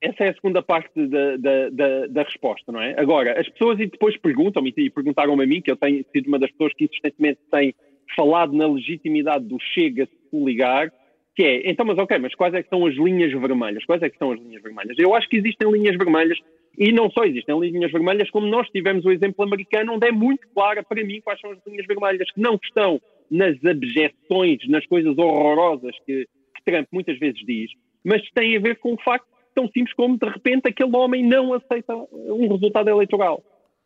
[0.04, 2.94] essa é a segunda parte da, da, da, da, resposta, não é?
[3.00, 6.38] Agora, as pessoas e depois perguntam-me, e perguntaram-me a mim, que eu tenho sido uma
[6.38, 7.74] das pessoas que insistentemente tem
[8.14, 10.92] falado na legitimidade do Chega se coligar,
[11.34, 13.86] que é, então, mas ok, mas quais é que são as linhas vermelhas?
[13.86, 14.96] Quais é que são as linhas vermelhas?
[15.00, 16.38] Eu acho que existem linhas vermelhas,
[16.78, 20.46] e não só existem linhas vermelhas, como nós tivemos o exemplo americano, onde é muito
[20.54, 25.18] clara para mim quais são as linhas vermelhas, que não estão nas abjeções, nas coisas
[25.18, 27.72] horrorosas que, que Trump muitas vezes diz,
[28.04, 31.54] mas têm a ver com o facto tão simples como, de repente, aquele homem não
[31.54, 33.44] aceita um resultado eleitoral.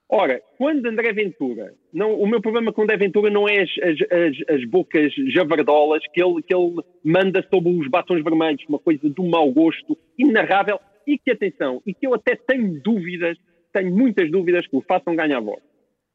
[0.09, 4.01] Ora, quando André Ventura, não, o meu problema com André Ventura não é as, as,
[4.09, 9.09] as, as, bocas javardolas que ele, que ele manda sobre os batons vermelhos, uma coisa
[9.09, 13.37] de um mau gosto inarrável e que, atenção, e que eu até tenho dúvidas,
[13.73, 15.66] tenho muitas dúvidas que o façam ganhar voto.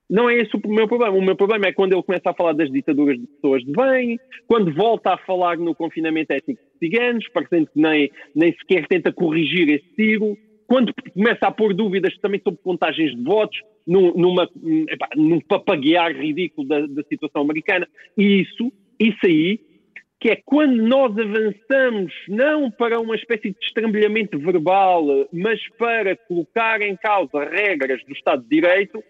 [0.09, 1.17] Não é esse o meu problema.
[1.17, 4.19] O meu problema é quando ele começa a falar das ditaduras de pessoas de bem,
[4.47, 9.13] quando volta a falar no confinamento étnico de ciganos, parecendo que nem, nem sequer tenta
[9.13, 10.37] corrigir esse tiro,
[10.67, 14.49] quando começa a pôr dúvidas também sobre contagens de votos, num, numa,
[14.89, 17.87] epá, num papaguear ridículo da, da situação americana.
[18.17, 19.61] E isso, isso aí,
[20.21, 26.81] que é quando nós avançamos não para uma espécie de estrambelhamento verbal, mas para colocar
[26.81, 29.03] em causa regras do Estado de Direito,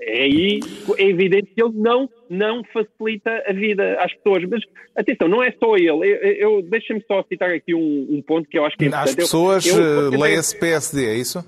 [0.00, 0.60] é aí
[0.98, 4.44] é evidente que ele não, não facilita a vida às pessoas.
[4.48, 4.62] Mas
[4.96, 5.88] atenção, não é só ele.
[5.88, 9.10] Eu, eu Deixa-me só citar aqui um, um, ponto que eu acho que é importante.
[9.10, 11.44] As pessoas eh, leem-se PSD, é isso?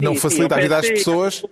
[0.00, 1.44] Não sim, facilita sim, a vida às pessoas?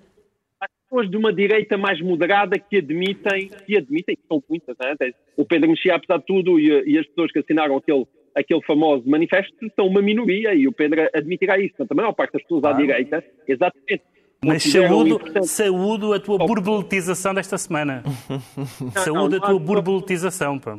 [0.60, 5.12] As pessoas de uma direita mais moderada que admitem, que admitem, que são muitas, né?
[5.36, 9.08] o Pedro Mexia, apesar de tudo, e, e as pessoas que assinaram aquele aquele famoso
[9.08, 11.74] manifesto são uma minoria e o Pedro admitirá isso.
[11.76, 14.02] Portanto, a maior parte das pessoas à direita, exatamente,
[14.44, 18.02] Mas saúdo, saúdo a tua burbuletização desta semana.
[19.04, 20.78] saúdo a tua burbuletização, pá.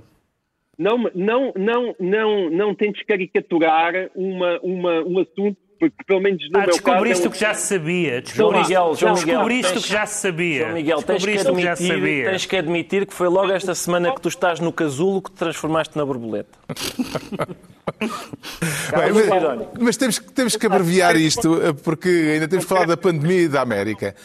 [0.77, 6.57] Não, não, não, não, não tentes caricaturar uma, uma, um assunto porque pelo menos no
[6.57, 7.27] ah, meu descobriste caso...
[7.27, 8.23] o que já sabia.
[8.25, 10.59] João Miguel, João Miguel, descobriste tens, o que já se sabia.
[10.59, 14.29] João Miguel, tens que, admitir, tens que admitir que foi logo esta semana que tu
[14.29, 16.57] estás no casulo que te transformaste na borboleta.
[18.95, 21.49] Bem, mas, mas temos, temos que abreviar isto,
[21.83, 24.15] porque ainda temos que falar da pandemia e da América.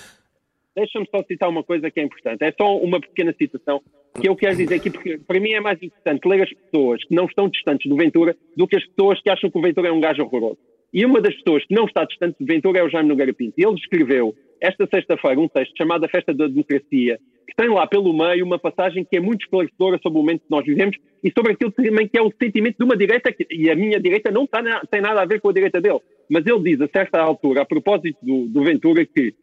[0.75, 2.43] Deixa-me só citar uma coisa que é importante.
[2.43, 3.83] É só uma pequena citação
[4.19, 7.15] que eu quero dizer aqui, porque para mim é mais importante ler as pessoas que
[7.15, 9.93] não estão distantes do Ventura do que as pessoas que acham que o Ventura é
[9.93, 10.59] um gajo horroroso.
[10.93, 13.55] E uma das pessoas que não está distante do Ventura é o Jaime Nogueira Pinto.
[13.57, 18.13] Ele escreveu esta sexta-feira um texto chamado A Festa da Democracia, que tem lá pelo
[18.13, 21.53] meio uma passagem que é muito esclarecedora sobre o momento que nós vivemos e sobre
[21.53, 24.45] aquilo também que é o sentimento de uma direita, que, e a minha direita não
[24.45, 26.01] está na, tem nada a ver com a direita dele.
[26.29, 29.35] Mas ele diz a certa altura, a propósito do, do Ventura, que,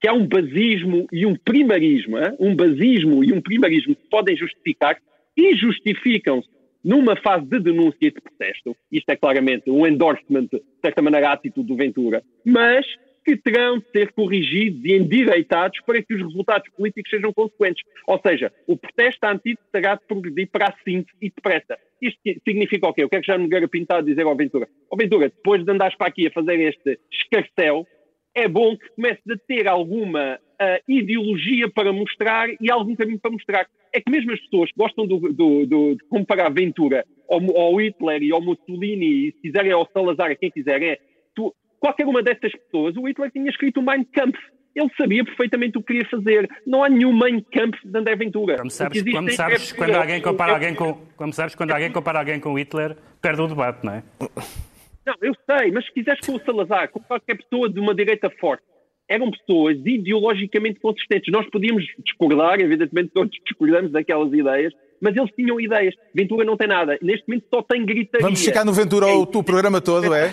[0.00, 2.36] que há um basismo e um primarismo, hein?
[2.38, 4.96] um basismo e um primarismo que podem justificar
[5.36, 6.48] e justificam-se
[6.84, 11.30] numa fase de denúncia e de protesto, isto é claramente um endorsement, de certa maneira,
[11.30, 12.86] à atitude do Ventura, mas
[13.24, 17.84] que terão de ser corrigidos e endireitados para que os resultados políticos sejam consequentes.
[18.06, 21.78] Ou seja, o protesto antídoto terá de progredir para a síntese e depressa.
[22.00, 23.04] Isto significa o quê?
[23.04, 24.68] O que é que já Nogueira Pintado dizer ao Ventura?
[24.90, 27.86] Ó Ventura, depois de andares para aqui a fazer este escarcel,
[28.34, 33.30] é bom que comece a ter alguma uh, ideologia para mostrar e algum caminho para
[33.30, 33.66] mostrar.
[33.92, 37.80] É que mesmo as pessoas que gostam do, do, do, de comparar Ventura ao, ao,
[37.80, 40.98] Hitler e ao Mussolini, e se quiserem ao Salazar, a quem quiserem, é,
[41.34, 44.38] tu, qualquer uma dessas pessoas, o Hitler tinha escrito o Mein Kampf.
[44.74, 46.48] Ele sabia perfeitamente o que queria fazer.
[46.66, 48.56] Não há nenhum Mein Kampf de André Ventura.
[48.56, 52.20] Como sabes, como sabes é quando alguém compara alguém com, como sabes, quando alguém compara
[52.20, 54.02] alguém com Hitler, perde o debate, não é?
[55.04, 58.30] Não, eu sei, mas se quiseres com o Salazar, com qualquer pessoa de uma direita
[58.40, 58.62] forte,
[59.08, 61.32] eram pessoas ideologicamente consistentes.
[61.32, 65.94] Nós podíamos discordar, evidentemente todos discordamos daquelas ideias, mas eles tinham ideias.
[66.14, 66.98] Ventura não tem nada.
[67.02, 68.24] Neste momento só tem gritaria.
[68.24, 70.32] Vamos ficar no Ventura o, o programa todo, é?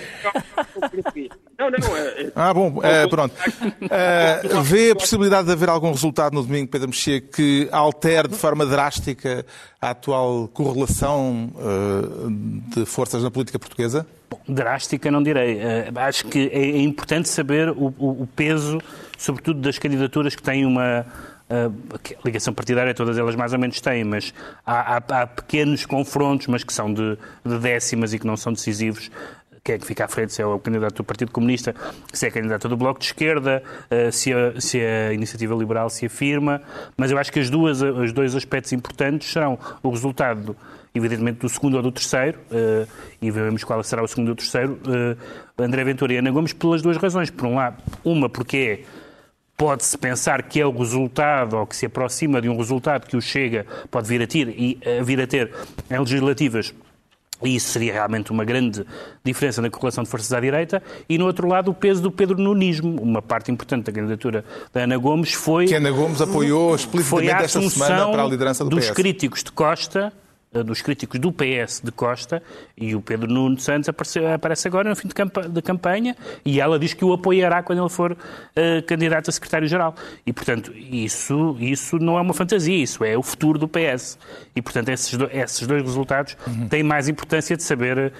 [1.59, 1.97] Não, não.
[1.97, 2.31] É, é...
[2.35, 3.35] Ah, bom, é, pronto.
[3.35, 8.35] Uh, vê a possibilidade de haver algum resultado no domingo, Pedro Mexia, que altere de
[8.35, 9.45] forma drástica
[9.81, 12.31] a atual correlação uh,
[12.73, 14.07] de forças na política portuguesa?
[14.47, 15.57] drástica não direi.
[15.57, 18.79] Uh, acho que é, é importante saber o, o, o, peso,
[19.17, 21.05] sobretudo das candidaturas que têm uma
[21.49, 24.33] uh, ligação partidária, todas elas mais ou menos têm, mas
[24.65, 28.53] há, há, há pequenos confrontos, mas que são de, de, décimas e que não são
[28.53, 29.09] decisivos.
[29.63, 31.75] Quem é que fica à frente, se é o candidato do Partido Comunista,
[32.13, 36.05] se é candidato do Bloco de Esquerda, uh, se, a, se a Iniciativa Liberal se
[36.05, 36.61] afirma,
[36.95, 40.55] mas eu acho que as duas, os dois aspectos importantes serão o resultado
[40.93, 42.87] evidentemente, do segundo ou do terceiro, uh,
[43.21, 46.53] e veremos qual será o segundo ou o terceiro, uh, André Ventura e Ana Gomes,
[46.53, 47.29] pelas duas razões.
[47.29, 48.85] Por um lado, uma porque
[49.55, 53.21] pode-se pensar que é o resultado, ou que se aproxima de um resultado que o
[53.21, 55.51] Chega pode vir a ter, e, uh, vir a ter
[55.89, 56.73] em legislativas
[57.43, 58.85] e isso seria realmente uma grande
[59.23, 60.81] diferença na correlação de forças à direita.
[61.07, 63.01] E, no outro lado, o peso do Pedro Nunismo.
[63.01, 65.65] Uma parte importante da candidatura da Ana Gomes foi...
[65.65, 68.87] Que Ana Gomes apoiou explicitamente esta semana para a liderança do dos PS.
[68.87, 70.13] dos críticos de Costa
[70.51, 72.41] dos críticos do PS de Costa
[72.75, 76.59] e o Pedro Nuno Santos aparece, aparece agora no fim de, campa de, campanha e
[76.59, 78.17] ela diz que o apoiará quando ele for uh,
[78.87, 79.93] candidato a secretário-geral.
[80.25, 84.17] E, portanto, isso, isso não é uma fantasia, isso é o futuro do PS.
[84.55, 86.67] E, portanto, esses, do, esses dois resultados uhum.
[86.67, 88.11] têm mais importância de saber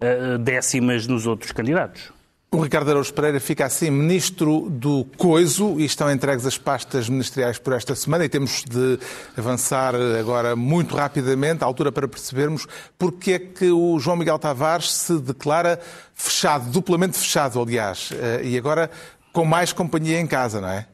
[0.00, 2.17] uh, décimas nos outros candidatos.
[2.50, 7.58] O Ricardo Araújo Pereira fica assim ministro do Coiso e estão entregues as pastas ministeriais
[7.58, 8.98] por esta semana e temos de
[9.36, 12.66] avançar agora muito rapidamente, à altura para percebermos
[12.98, 15.78] porque é que o João Miguel Tavares se declara
[16.14, 18.90] fechado, duplamente fechado, aliás, eh, e agora
[19.30, 20.86] com mais companhia em casa, não é?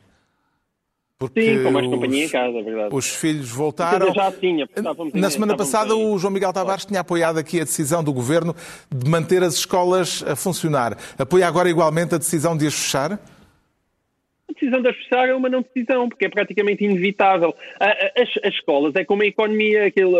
[1.28, 2.94] Porque Sim, com mais companhia em casa, é verdade.
[2.94, 4.12] Os filhos voltaram.
[4.12, 4.68] já tinha.
[5.14, 8.54] Na semana passada, o João Miguel Tavares tinha apoiado aqui a decisão do governo
[8.94, 10.96] de manter as escolas a funcionar.
[11.18, 13.12] Apoia agora igualmente a decisão de as fechar?
[13.12, 17.54] A decisão de as fechar é uma não decisão, porque é praticamente inevitável.
[17.80, 20.18] As, as escolas é como a economia, aquilo,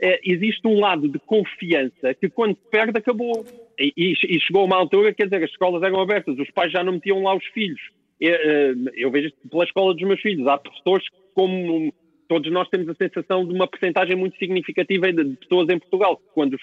[0.00, 3.44] é, existe um lado de confiança que quando se perde acabou.
[3.78, 6.94] E, e, chegou uma altura, quer dizer, as escolas eram abertas, os pais já não
[6.94, 7.80] metiam lá os filhos.
[8.20, 10.46] Eh, eu vejo pela escola dos meus filhos.
[10.46, 11.92] Há professores como
[12.28, 16.56] todos nós temos a sensação de uma percentagem muito significativa de pessoas em Portugal, quando,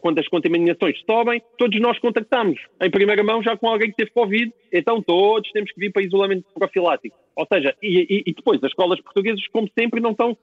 [0.00, 4.10] quando as contaminações sobem, todos nós contactamos em primeira mão já com alguém que teve
[4.10, 7.16] Covid, então todos temos que vir para isolamento profilático.
[7.36, 10.36] Ou seja, e, e depois as escolas portuguesas, como sempre, não estão,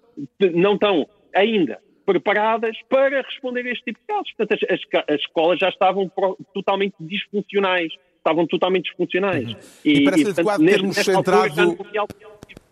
[0.54, 4.34] não estão ainda preparadas para responder a este tipo de casos.
[4.34, 7.94] Portanto, as, as, as escolas já estavam pro, totalmente disfuncionais
[8.30, 9.50] estavam totalmente disfuncionais.
[9.50, 9.56] Uhum.
[9.84, 11.78] E, e parece adequado termos entrado...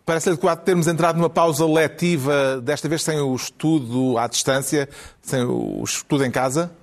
[0.06, 4.88] Parece adequado termos entrado numa pausa letiva, desta vez sem o estudo à distância,
[5.20, 6.74] sem o estudo em casa?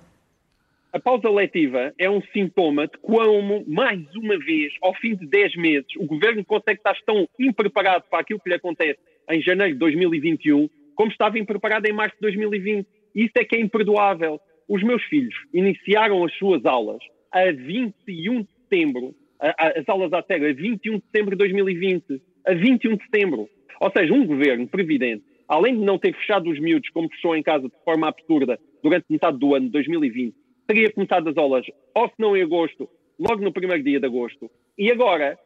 [0.94, 5.56] A pausa letiva é um sintoma de como, mais uma vez, ao fim de 10
[5.56, 9.00] meses, o governo consegue estar tão impreparado para aquilo que lhe acontece
[9.32, 12.88] em janeiro de 2021, como estava impreparado em março de 2020.
[13.16, 14.40] Isso é que é imperdoável.
[14.70, 17.00] Os meus filhos iniciaram as suas aulas
[17.36, 22.54] a 21 de setembro, as aulas à sério, a 21 de setembro de 2020 a
[22.54, 23.50] 21 de setembro.
[23.82, 27.44] Ou seja, um governo previdente, além de não ter fechado os miúdos como fechou em
[27.44, 30.36] casa de forma absurda durante metade do ano de 2020,
[30.68, 32.90] teria começado as aulas, ou se não em agosto,
[33.20, 34.50] logo no primeiro dia de agosto.
[34.78, 35.38] E agora,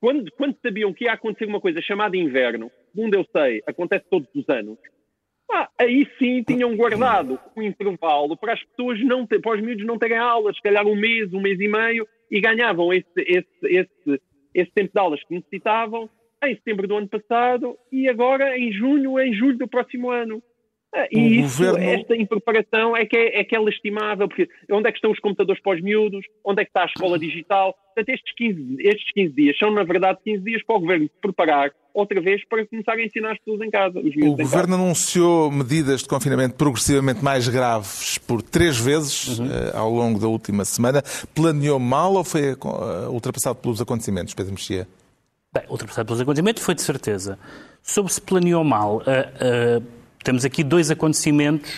[0.00, 4.28] quando, quando sabiam que ia acontecer uma coisa chamada inverno, segundo eu sei, acontece todos
[4.34, 4.78] os anos,
[5.50, 9.86] ah, aí sim tinham guardado um intervalo para as pessoas não ter, para os miúdos
[9.86, 13.46] não terem aulas, se calhar um mês, um mês e meio, e ganhavam esse, esse,
[13.64, 14.22] esse,
[14.54, 16.08] esse tempo de aulas que necessitavam
[16.44, 20.42] em setembro do ano passado e agora em junho, em julho do próximo ano.
[20.94, 21.90] Ah, e isso, governo...
[21.90, 25.18] esta impreparação é que é, é que é lastimável, porque onde é que estão os
[25.18, 26.24] computadores para os miúdos?
[26.44, 27.74] Onde é que está a escola digital?
[27.94, 31.20] Portanto, estes 15, estes 15 dias são, na verdade, 15 dias para o governo se
[31.20, 33.98] preparar outra vez para começar a ensinar as pessoas em casa.
[33.98, 34.74] o governo casa.
[34.74, 39.46] anunciou medidas de confinamento progressivamente mais graves por três vezes uhum.
[39.46, 41.02] uh, ao longo da última semana.
[41.34, 44.86] Planeou mal ou foi uh, ultrapassado pelos acontecimentos, Pedro Mexia?
[45.54, 47.38] Bem, ultrapassado pelos acontecimentos foi de certeza.
[47.82, 49.86] Sobre se planeou mal, uh, uh,
[50.22, 51.72] temos aqui dois acontecimentos,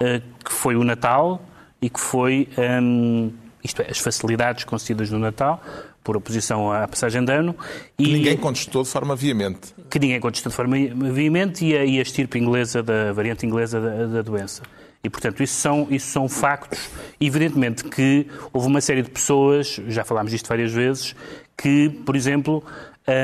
[0.00, 1.42] uh, que foi o Natal
[1.82, 2.48] e que foi,
[2.82, 3.32] um,
[3.64, 5.60] isto é, as facilidades concedidas no Natal,
[6.06, 7.52] por oposição à passagem de ano.
[7.98, 9.74] Que e, ninguém contestou de forma veemente.
[9.90, 10.76] Que ninguém contestou de forma
[11.10, 14.62] veemente e a, e a estirpe inglesa, da variante inglesa da, da doença.
[15.02, 16.88] E, portanto, isso são, isso são factos.
[17.20, 21.16] Evidentemente que houve uma série de pessoas, já falámos disto várias vezes,
[21.56, 22.62] que, por exemplo,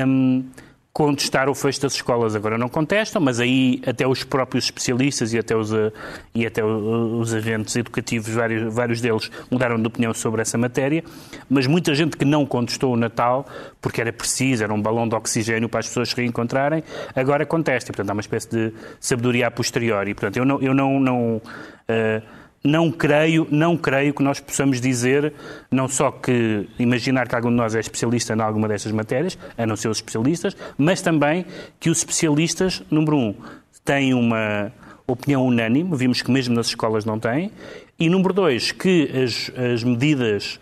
[0.06, 0.44] um,
[0.92, 2.36] contestar o fecho das escolas.
[2.36, 5.90] Agora não contestam, mas aí até os próprios especialistas e até os, eh,
[6.34, 11.02] e até os agentes educativos, vários, vários deles, mudaram de opinião sobre essa matéria.
[11.48, 13.46] Mas muita gente que não contestou o Natal,
[13.80, 16.84] porque era preciso, era um balão de oxigênio para as pessoas se reencontrarem,
[17.16, 17.90] agora contesta.
[17.92, 20.14] Portanto, há uma espécie de sabedoria a posteriori.
[20.14, 20.60] Portanto, eu não.
[20.60, 25.32] Eu não, não uh, não creio, não creio que nós possamos dizer,
[25.70, 29.66] não só que imaginar que algum de nós é especialista em alguma destas matérias, a
[29.66, 31.44] não ser os especialistas, mas também
[31.80, 33.34] que os especialistas, número um,
[33.84, 34.72] têm uma
[35.06, 37.50] opinião unânime, vimos que mesmo nas escolas não têm,
[37.98, 40.60] e número dois, que as, as medidas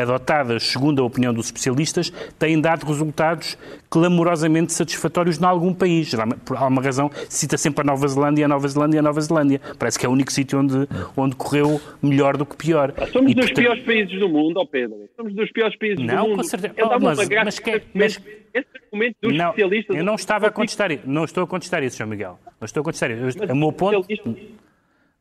[0.00, 3.56] adotadas segundo a opinião dos especialistas, têm dado resultados
[3.88, 6.12] clamorosamente satisfatórios em algum país.
[6.44, 9.60] Por alguma razão, cita sempre a Nova Zelândia, a Nova Zelândia, a Nova Zelândia.
[9.78, 12.92] Parece que é o único sítio onde, onde correu melhor do que pior.
[13.12, 13.64] Somos e, dos portanto...
[13.64, 15.08] piores países do mundo, ó oh Pedro.
[15.16, 16.28] Somos dos piores países não, do mundo.
[16.30, 16.74] Não, com certeza.
[16.78, 18.20] Oh, mas, mas, que, mas,
[18.54, 19.96] esse argumento dos não, especialistas...
[19.96, 21.02] Eu não estava a contestar isso.
[21.04, 22.38] Não estou a contestar isso, João Miguel.
[22.60, 23.38] Não estou a contestar isso.
[23.38, 24.06] o meu ponto...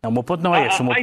[0.02, 0.82] Não, o meu ponto não é esse.
[0.82, 0.96] O meu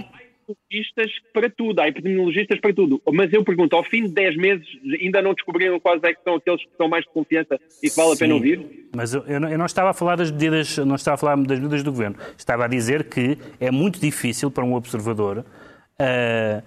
[0.49, 3.03] epidemiologistas para tudo, há epidemiologistas para tudo.
[3.13, 4.67] Mas eu pergunto, ao fim de 10 meses
[5.01, 7.97] ainda não descobriram quais é que são aqueles que são mais de confiança e que
[7.97, 8.89] vale a pena ouvir?
[8.95, 11.37] Mas eu, eu, não, eu, não, estava a falar das medidas, não estava a falar
[11.37, 12.17] das medidas do governo.
[12.37, 16.63] Estava a dizer que é muito difícil para um observador uh,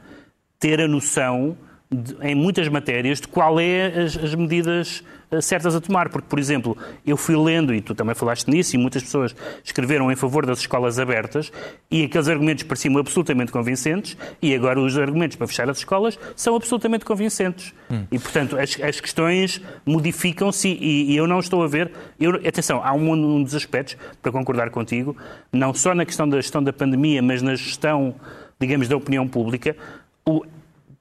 [0.60, 1.58] ter a noção
[1.92, 6.10] de, em muitas matérias de qual é as, as medidas eh, certas a tomar.
[6.10, 10.12] Porque, por exemplo, eu fui lendo, e tu também falaste nisso, e muitas pessoas escreveram
[10.12, 11.52] em favor das escolas abertas,
[11.90, 16.56] e aqueles argumentos pareciam absolutamente convincentes, e agora os argumentos para fechar as escolas são
[16.56, 17.74] absolutamente convincentes.
[17.90, 18.06] Hum.
[18.12, 21.92] E, portanto, as, as questões modificam-se, e, e, eu não estou a ver.
[22.20, 25.18] Eu, atenção, há um, um dos aspectos, para concordar contigo,
[25.52, 28.14] não só na questão da gestão da pandemia, mas na gestão,
[28.60, 29.76] digamos, da opinião pública.
[30.24, 30.44] O,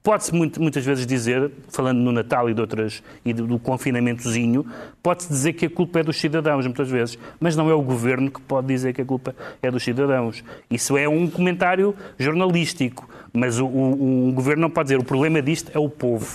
[0.01, 4.65] Pode-se muitas vezes dizer, falando no Natal e, de outras, e do, confinamentozinho,
[5.03, 8.31] pode-se dizer que a culpa é dos cidadãos, muitas vezes, mas não é o governo
[8.31, 10.41] que pode dizer que a culpa é dos cidadãos.
[10.71, 15.41] Isso é um comentário jornalístico, mas o, o, o governo não pode dizer o problema
[15.41, 16.25] disto é o povo.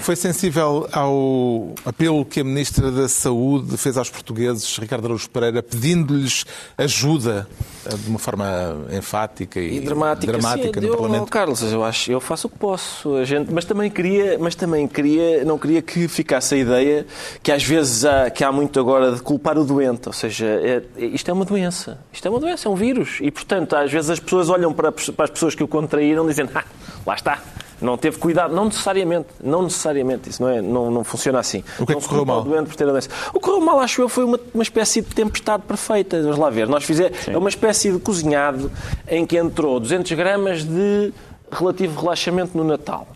[0.00, 5.62] Foi sensível ao apelo que a Ministra da Saúde fez aos portugueses, Ricardo Araújo Pereira,
[5.62, 6.44] pedindo-lhes
[6.76, 7.46] ajuda
[7.88, 11.30] de uma forma enfática e, e dramática, dramática sim, no eu, Parlamento?
[11.30, 14.86] Carlos, eu acho, eu faço o que posso, a gente, mas também queria, mas também
[14.86, 17.06] queria, não queria que ficasse a ideia
[17.42, 20.82] que às vezes há, que há muito agora de culpar o doente, ou seja, é,
[20.98, 24.10] isto é uma doença, isto é uma doença, é um vírus e portanto às vezes
[24.10, 26.64] as pessoas olham para, para as pessoas que o contraíram dizendo, ah,
[27.06, 27.42] lá está,
[27.82, 31.62] não teve cuidado, não necessariamente, não necessariamente, isso não, é, não, não funciona assim.
[31.78, 32.40] O que é que correu mal?
[32.40, 33.08] O, por ter a doença.
[33.30, 36.50] o que correu mal, acho eu, foi uma, uma espécie de tempestade perfeita, vamos lá
[36.50, 36.68] ver.
[36.68, 38.70] Nós fizemos, é uma espécie de cozinhado
[39.08, 41.12] em que entrou 200 gramas de
[41.50, 43.06] relativo relaxamento no Natal.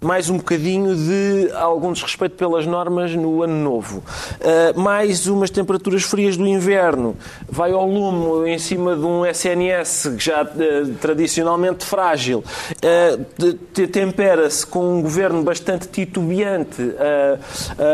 [0.00, 6.04] Mais um bocadinho de algum desrespeito pelas normas no ano novo, uh, mais umas temperaturas
[6.04, 7.16] frias do inverno,
[7.48, 13.52] vai ao lume em cima de um SNS já uh, tradicionalmente frágil, uh,
[13.88, 16.94] tempera-se com um governo bastante titubeante,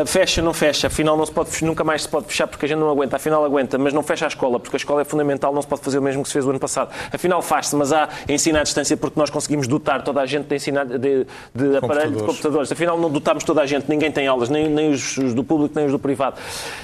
[0.07, 2.79] fecha, não fecha, afinal não se pode, nunca mais se pode fechar porque a gente
[2.79, 5.63] não aguenta, afinal aguenta, mas não fecha a escola porque a escola é fundamental, não
[5.63, 8.09] se pode fazer o mesmo que se fez o ano passado, afinal faz-se, mas há
[8.29, 12.17] ensino à distância porque nós conseguimos dotar toda a gente de, ensino, de, de aparelho
[12.17, 12.71] de computadores.
[12.71, 15.75] Afinal, não dotámos toda a gente, ninguém tem aulas, nem, nem os, os, do público,
[15.77, 16.37] nem os do privado.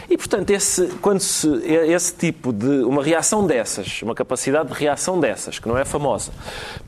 [0.09, 2.83] E, portanto, esse, quando se, esse tipo de.
[2.85, 6.33] uma reação dessas, uma capacidade de reação dessas, que não é famosa,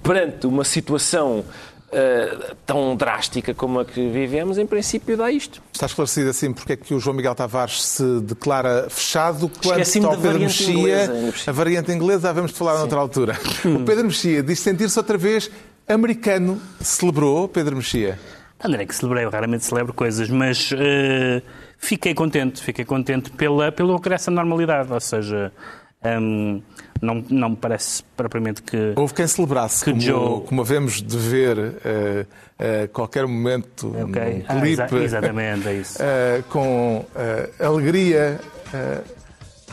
[0.03, 1.45] perante uma situação
[1.93, 5.61] Uh, tão drástica como a que vivemos, em princípio dá isto.
[5.75, 10.17] Está esclarecido assim porque é que o João Miguel Tavares se declara fechado quando ao
[10.17, 11.13] Pedro Mexia,
[11.47, 12.79] a variante inglesa, havemos de falar Sim.
[12.79, 13.39] noutra altura.
[13.79, 15.51] o Pedro Mexia diz sentir-se outra vez
[15.95, 16.61] americano.
[16.81, 18.19] Celebrou, Pedro Mexia?
[18.65, 21.43] Não é que celebrei, eu raramente celebro coisas, mas uh,
[21.79, 25.53] fiquei contente, fiquei contente pela, pelo regresso à normalidade, ou seja,
[26.05, 26.63] um,
[27.01, 28.93] não, não me parece propriamente que...
[28.95, 30.41] Houve quem celebrasse, que como, Joe...
[30.43, 34.45] como havemos de ver uh, uh, qualquer momento okay.
[34.49, 35.99] no clipe, ah, exa exatamente, é isso.
[36.49, 37.05] Com
[37.59, 38.41] alegria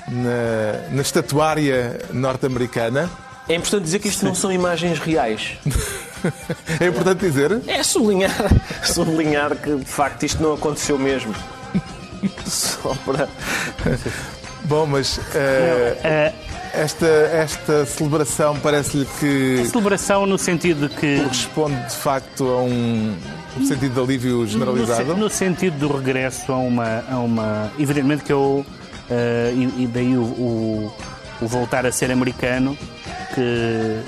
[0.07, 3.28] na, na estatuária norte-americana.
[3.49, 5.57] É importante dizer que isto não são imagens reais.
[6.79, 7.59] é importante dizer?
[7.65, 8.31] É sublinhar,
[8.85, 11.33] sublinhar que de facto isto não aconteceu mesmo.
[12.45, 13.27] Só para.
[14.65, 15.21] Bom, mas uh,
[16.73, 19.61] esta, esta celebração parece-lhe que.
[19.61, 21.17] A celebração no sentido de que.
[21.17, 23.17] Corresponde de facto a um,
[23.57, 25.05] um sentido de alívio generalizado?
[25.05, 27.03] No, no, sentido do regresso a uma.
[27.09, 28.63] A uma evidentemente que eu.
[29.09, 30.93] Uh, e, e, daí o, o,
[31.41, 32.77] o voltar a ser americano
[33.33, 34.03] que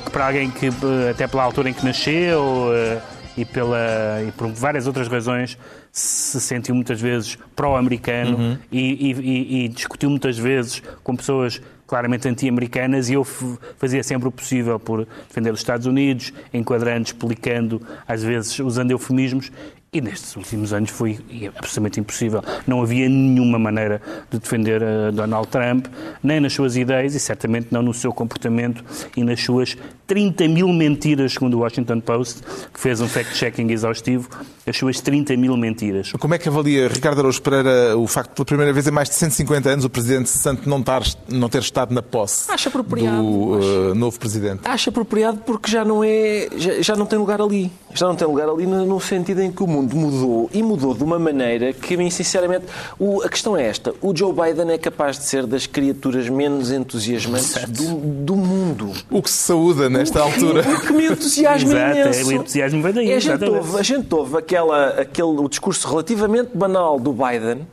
[0.00, 0.68] que para alguém que,
[1.10, 3.00] até pela altura em que nasceu eh,
[3.36, 5.56] e, pela, e por várias outras razões,
[5.90, 8.58] se sentiu muitas vezes pró-americano uhum.
[8.70, 14.30] e, e, e, discutiu muitas vezes com pessoas claramente anti-americanas e eu fazia sempre o
[14.30, 19.50] possível por defender os Estados Unidos, enquadrando, explicando, às vezes usando eufemismos
[19.92, 21.18] e nestes últimos anos foi
[21.56, 22.42] absolutamente impossível.
[22.66, 25.86] Não havia nenhuma maneira de defender uh, Donald Trump,
[26.22, 28.84] nem nas suas ideias e certamente não no seu comportamento
[29.16, 29.76] e nas suas
[30.06, 34.28] 30 mil mentiras, segundo o Washington Post, que fez um fact-checking exaustivo,
[34.66, 36.12] as suas 30 mil mentiras.
[36.12, 39.08] Como é que avalia, Ricardo Araújo Pereira, o facto de, pela primeira vez em mais
[39.08, 43.22] de 150 anos, o Presidente Santo não, tar, não ter estado na posse Acho apropriado,
[43.22, 44.60] do uh, novo Presidente?
[44.64, 47.70] Acho apropriado porque já não, é, já, já, não tem lugar ali.
[47.94, 50.94] Já não tem lugar ali no, no sentido em que o mundo mudou e mudou
[50.94, 52.66] de uma maneira que, mim, sinceramente,
[52.98, 53.94] o, a questão é esta.
[54.00, 58.92] O Joe Biden é capaz de ser das criaturas menos entusiasmantes do, do, mundo.
[59.10, 60.60] O que se saúda nesta o que, altura.
[60.68, 62.20] O que me entusiasma Exato, imenso.
[62.20, 63.10] É, o entusiasmo vem daí.
[63.10, 67.66] É, a, gente ouve, a gente ouve aquela, aquele, o discurso relativamente banal do Biden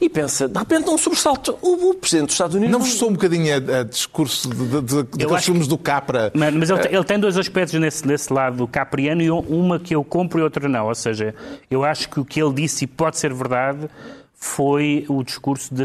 [0.00, 1.58] e pensa, de repente, um sobressalto.
[1.60, 2.72] O, o Presidente dos Estados Unidos.
[2.72, 6.32] Não vos um bocadinho a, a discurso de, de, de, de filmes do Capra?
[6.34, 10.02] Mas, mas ele, ele, tem dois aspectos nesse, nesse lado capriano e uma que eu
[10.02, 10.86] compro e outra não.
[10.86, 11.34] Ou seja,
[11.70, 13.88] eu acho que o que ele disse, e pode ser verdade,
[14.34, 15.84] foi o discurso de,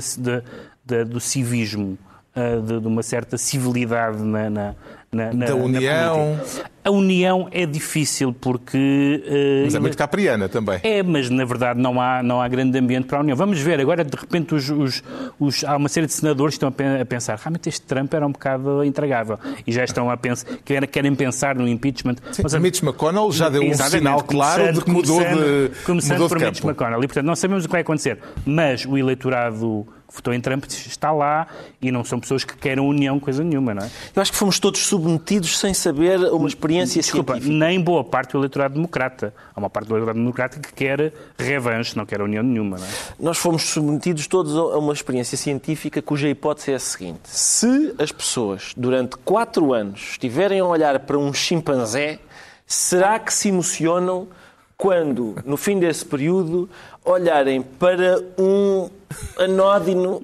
[0.85, 1.97] de, do civismo,
[2.33, 4.75] eh, de, uma certa civilidade na, na
[5.15, 6.37] na, na, da União.
[6.83, 9.23] a União é difícil porque.
[9.25, 10.79] Uh, mas é muito capriana também.
[10.83, 13.35] É, mas na verdade não há, não há grande ambiente para a União.
[13.35, 15.03] Vamos ver, agora de repente os, os,
[15.39, 16.69] os, há uma série de senadores que estão
[17.01, 21.15] a pensar realmente este Trump era um bocado intragável e já estão a pensar, querem
[21.15, 22.15] pensar no impeachment.
[22.33, 26.27] Sim, mas, Mitch McConnell já deu um sinal claro de que mudou de Começando mudou
[26.27, 26.51] de por campo.
[26.51, 30.39] Mitch McConnell e portanto não sabemos o que vai acontecer, mas o eleitorado votou em
[30.39, 31.47] Trump está lá
[31.81, 33.89] e não são pessoas que querem união, coisa nenhuma, não é?
[34.15, 37.55] Eu acho que fomos todos submetidos sem saber uma experiência Desculpa, científica.
[37.55, 39.33] nem boa parte do eleitorado democrata.
[39.55, 42.89] Há uma parte do eleitorado democrata que quer revanche, não quer união nenhuma, não é?
[43.19, 47.21] Nós fomos submetidos todos a uma experiência científica cuja hipótese é a seguinte.
[47.25, 52.19] Se as pessoas, durante quatro anos, estiverem a olhar para um chimpanzé,
[52.65, 54.27] será que se emocionam
[54.77, 56.69] quando, no fim desse período,
[57.05, 58.89] olharem para um
[59.37, 60.21] anódino.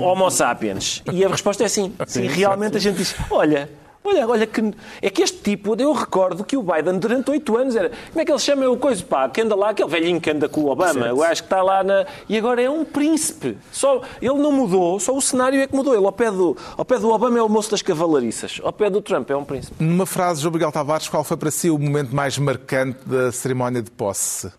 [0.00, 1.02] Homo sapiens?
[1.12, 1.92] E a resposta é sim.
[2.06, 3.68] Sim, realmente a gente diz: olha.
[4.06, 4.60] Olha, olha que
[5.00, 8.24] é que este tipo, eu recordo que o Biden durante oito anos era, como é
[8.26, 10.70] que ele chama o coisa, pá, que anda lá, aquele velhinho que anda com o
[10.70, 13.56] Obama, eu acho que está lá na, e agora é um príncipe.
[13.72, 15.94] Só, ele não mudou, só o cenário é que mudou.
[15.94, 18.90] Ele ao pé do, ao pé do Obama é o moço das cavalariças, ao pé
[18.90, 19.82] do Trump é um príncipe.
[19.82, 23.80] Numa frase, João Miguel Tavares, qual foi para si o momento mais marcante da cerimónia
[23.80, 24.52] de posse?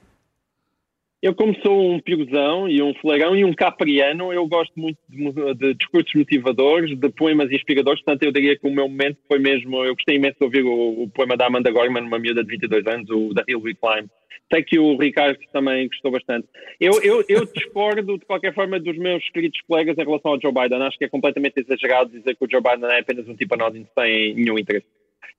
[1.26, 5.56] Eu, como sou um piozão e um fleirão e um capriano, eu gosto muito de,
[5.56, 9.84] de, discursos motivadores, de poemas inspiradores, portanto eu diria que o meu momento foi mesmo,
[9.84, 12.86] eu gostei imenso de ouvir o, o poema da Amanda Gorman, uma miúda de 22
[12.86, 14.08] anos, o da Hill We Climb.
[14.54, 16.48] Sei que o Ricardo também gostou bastante.
[16.80, 20.54] Eu, eu, eu discordo, de qualquer forma, dos meus queridos colegas em relação ao Joe
[20.54, 20.84] Biden.
[20.84, 23.88] Acho que é completamente exagerado dizer que o Joe Biden é apenas um tipo anónimo
[23.98, 24.86] sem nenhum interesse.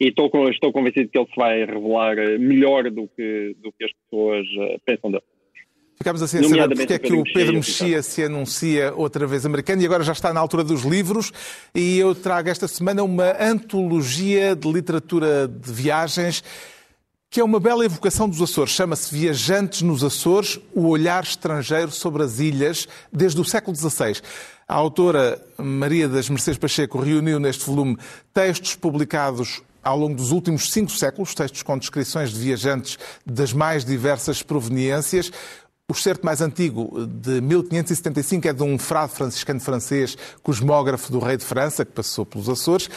[0.00, 3.92] E estou, estou convencido que ele se vai revelar melhor do que, do que as
[3.92, 5.22] pessoas eh, pensam dele.
[5.96, 9.80] Ficámos assim a saber porque é que o Pedro Mexia se anuncia outra vez americano
[9.80, 11.32] e agora já está na altura dos livros
[11.74, 16.44] e eu trago esta semana uma antologia de literatura de viagens
[17.30, 18.72] que é uma bela evocação dos Açores.
[18.72, 24.22] Chama-se Viajantes nos Açores, o olhar estrangeiro sobre as ilhas desde o século XVI.
[24.68, 27.96] A autora Maria das Mercedes Pacheco reuniu neste volume
[28.32, 33.84] textos publicados ao longo dos últimos cinco séculos, textos com descrições de viajantes das mais
[33.84, 35.30] diversas proveniências.
[35.88, 41.36] O excerto mais antigo, de 1575, é de um frade franciscano francês, cosmógrafo do rei
[41.36, 42.90] de França, que passou pelos Açores.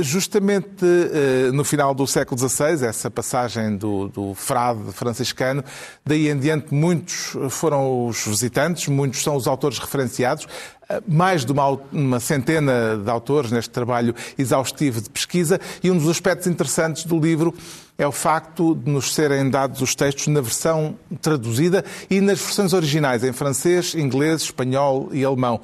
[0.00, 5.64] Justamente eh, no final do século XVI, essa passagem do, do, frade franciscano,
[6.06, 10.46] daí em diante muitos foram os visitantes, muitos são os autores referenciados,
[10.88, 15.98] eh, mais de uma, uma, centena de autores neste trabalho exaustivo de pesquisa, e um
[15.98, 17.52] dos aspectos interessantes do livro
[17.98, 22.72] é o facto de nos serem dados os textos na versão traduzida e nas versões
[22.72, 25.60] originais, em francês, inglês, espanhol e alemão.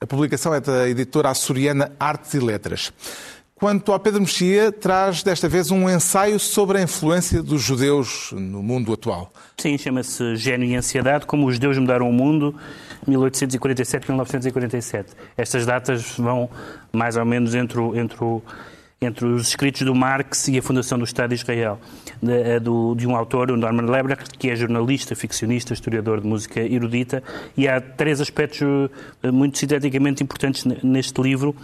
[0.00, 2.92] A publicação é da editora açoriana Artes e Letras.
[3.56, 8.60] Quanto ao Pedro Mexia, traz desta vez um ensaio sobre a influência dos judeus no
[8.62, 9.32] mundo atual.
[9.56, 12.52] Sim, chama-se Gênio e Ansiedade, como os judeus mudaram o mundo,
[13.08, 15.06] 1847-1947.
[15.36, 16.50] Estas datas vão
[16.92, 18.42] mais ou menos entre o, entre o
[19.04, 21.78] entre os escritos do Marx e a fundação do Estado de Israel,
[22.22, 26.60] de, eh, de um autor, o Norman Lebrecht, que é jornalista, ficcionista, historiador de música
[26.60, 27.22] erudita,
[27.56, 28.60] e há três aspectos
[29.22, 31.54] eh, muito sinteticamente importantes neste livro.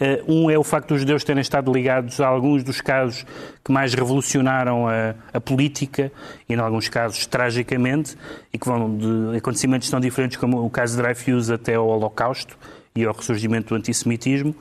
[0.00, 3.24] Eh, um é o facto dos judeus terem estado ligados a alguns dos casos
[3.64, 6.10] que mais revolucionaram a, a política,
[6.48, 8.16] e em alguns casos tragicamente,
[8.52, 12.56] e que vão de acontecimentos tão diferentes como o caso de Dreyfus até ao Holocausto
[12.94, 14.54] e ao ressurgimento do antissemitismo.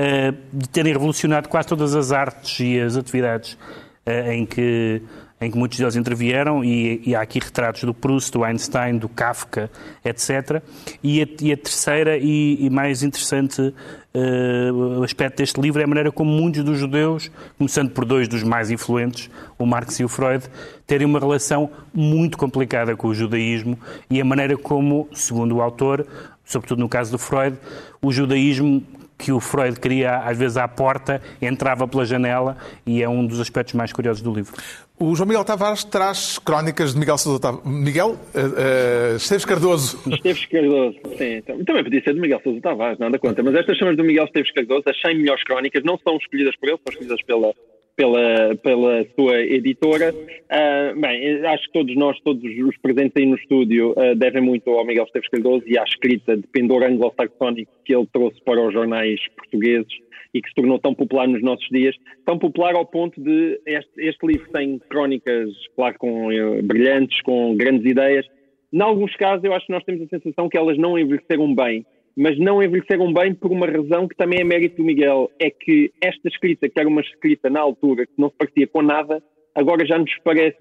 [0.00, 3.58] Eh, de terem revolucionado quase todas as artes e as atividades
[4.06, 5.02] eh, em que
[5.40, 9.08] em que muitos deles intervieram, e, e, há aqui retratos do Proust, do Einstein, do
[9.08, 9.70] Kafka,
[10.04, 10.60] etc.
[11.00, 15.86] E a, e a terceira e, e, mais interessante uh, aspecto deste livro é a
[15.86, 20.08] maneira como muitos dos judeus, começando por dois dos mais influentes, o Marx e o
[20.08, 20.44] Freud,
[20.86, 23.78] terem uma relação muito complicada com o judaísmo
[24.10, 26.04] e a maneira como, segundo o autor,
[26.44, 27.56] sobretudo no caso do Freud,
[28.02, 28.82] o judaísmo
[29.18, 32.56] que o Freud queria, às vezes, à porta, entrava pela janela
[32.86, 34.54] e é um dos aspectos mais curiosos do livro.
[35.00, 37.64] O João Miguel Tavares traz crónicas de Miguel Sousa Tavares.
[37.66, 38.10] Miguel?
[38.34, 40.00] Uh, uh, Esteves Cardoso.
[40.10, 41.42] Esteves Cardoso, sim.
[41.64, 43.42] Também podia ser de Miguel Sousa Tavares, nada conta.
[43.42, 46.56] Mas estas são as do Miguel Esteves Cardoso, as 100 melhores crónicas, não são escolhidas
[46.56, 47.52] por ele, são escolhidas pela,
[47.98, 50.14] pela, pela sua editora.
[50.14, 54.70] Uh, bem, acho que todos nós, todos os presentes aí no estúdio, uh, devem muito
[54.70, 58.72] ao Miguel Esteves Cardoso e à escrita de pendor anglo-saxónico que ele trouxe para os
[58.72, 59.92] jornais portugueses
[60.32, 63.90] e que se tornou tão popular nos nossos dias, tão popular ao ponto de este,
[63.98, 68.24] este livro tem crónicas, claro, com uh, brilhantes, com grandes ideias.
[68.72, 71.84] Em alguns casos, eu acho que nós temos a sensação que elas não envelheceram bem,
[72.18, 75.92] mas não envelheceram bem por uma razão que também é mérito do Miguel, é que
[76.02, 79.22] esta escrita, que era uma escrita na altura que não se parecia com nada,
[79.54, 80.58] agora já nos parece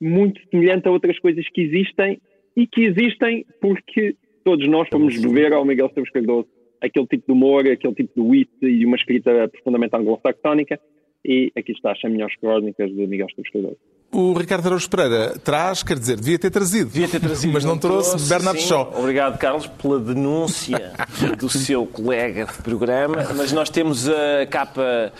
[0.00, 2.20] muito semelhante a outras coisas que existem
[2.56, 4.14] e que existem porque
[4.44, 6.46] todos nós fomos beber ao Miguel Esteves Cardoso
[6.80, 10.78] aquele tipo de humor, aquele tipo de wit e uma escrita profundamente anglo-saxónica
[11.24, 13.78] e aqui está as melhores crónicas de Miguel Esteves Cardoso.
[14.14, 16.88] O Ricardo Araújo Pereira traz, quer dizer, devia ter trazido.
[16.88, 17.52] Devia ter trazido.
[17.52, 18.68] Mas não, trouxe, trouxe Bernardo sim.
[18.68, 18.94] Shaw.
[18.96, 20.92] Obrigado, Carlos, pela denúncia
[21.36, 23.16] do seu colega de programa.
[23.36, 25.12] Mas nós temos a capa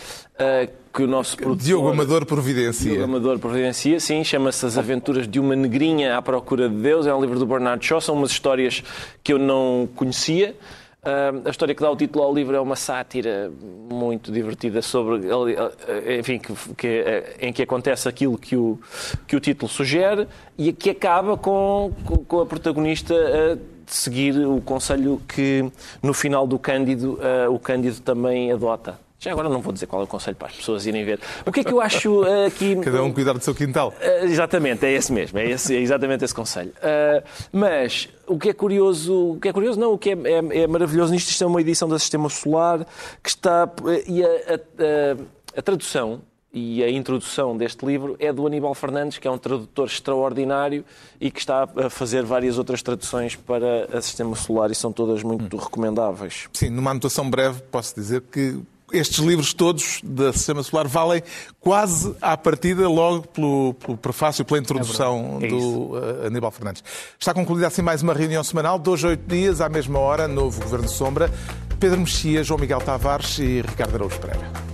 [0.92, 1.64] que o nosso produtor...
[1.64, 2.92] Diogo Amador Providencia.
[2.92, 4.22] Diogo Amador Providencia, sim.
[4.22, 7.04] Chama-se As Aventuras de uma Negrinha à Procura de Deus.
[7.06, 8.00] É um livro do Bernardo Shaw.
[8.00, 8.80] São umas histórias
[9.24, 10.54] que eu não conhecia.
[11.44, 13.52] A história que dá o título ao livro é uma sátira
[13.90, 15.22] muito divertida sobre,
[16.18, 18.78] enfim, que, que, eh, em que acontece aquilo que o,
[19.26, 20.26] que o título sugere
[20.56, 21.92] e que acaba com,
[22.26, 25.70] com a protagonista a seguir o conselho que
[26.02, 29.03] no final do Cândido uh, o Cândido também adota.
[29.24, 31.18] Já agora não vou dizer qual é o conselho para as pessoas irem ver.
[31.46, 32.76] O que é que eu acho uh, aqui.
[32.76, 33.88] Cada um cuidar do seu quintal.
[33.88, 36.72] Uh, exatamente, é esse mesmo, é, esse, é exatamente esse conselho.
[36.72, 40.62] Uh, mas o que é curioso, o que é curioso, não, o que é, é,
[40.64, 42.86] é maravilhoso nisto, isto é uma edição do Sistema Solar
[43.22, 43.66] que está.
[44.06, 46.20] E a, a, a, a tradução
[46.52, 50.84] e a introdução deste livro é do Aníbal Fernandes, que é um tradutor extraordinário
[51.18, 55.22] e que está a fazer várias outras traduções para a Sistema Solar e são todas
[55.22, 56.46] muito recomendáveis.
[56.52, 58.62] Sim, numa anotação breve, posso dizer que
[58.94, 61.22] estes livros todos da Sistema Solar valem
[61.60, 66.82] quase à partida, logo pelo, pelo prefácio, pela introdução É do uh, Aníbal Fernandes.
[67.18, 70.62] Está concluída assim mais uma reunião semanal, dois a oito dias, à mesma hora, novo
[70.62, 71.30] Governo Sombra.
[71.78, 74.73] Pedro Mexia, João Miguel Tavares e Ricardo Araújo Pereira.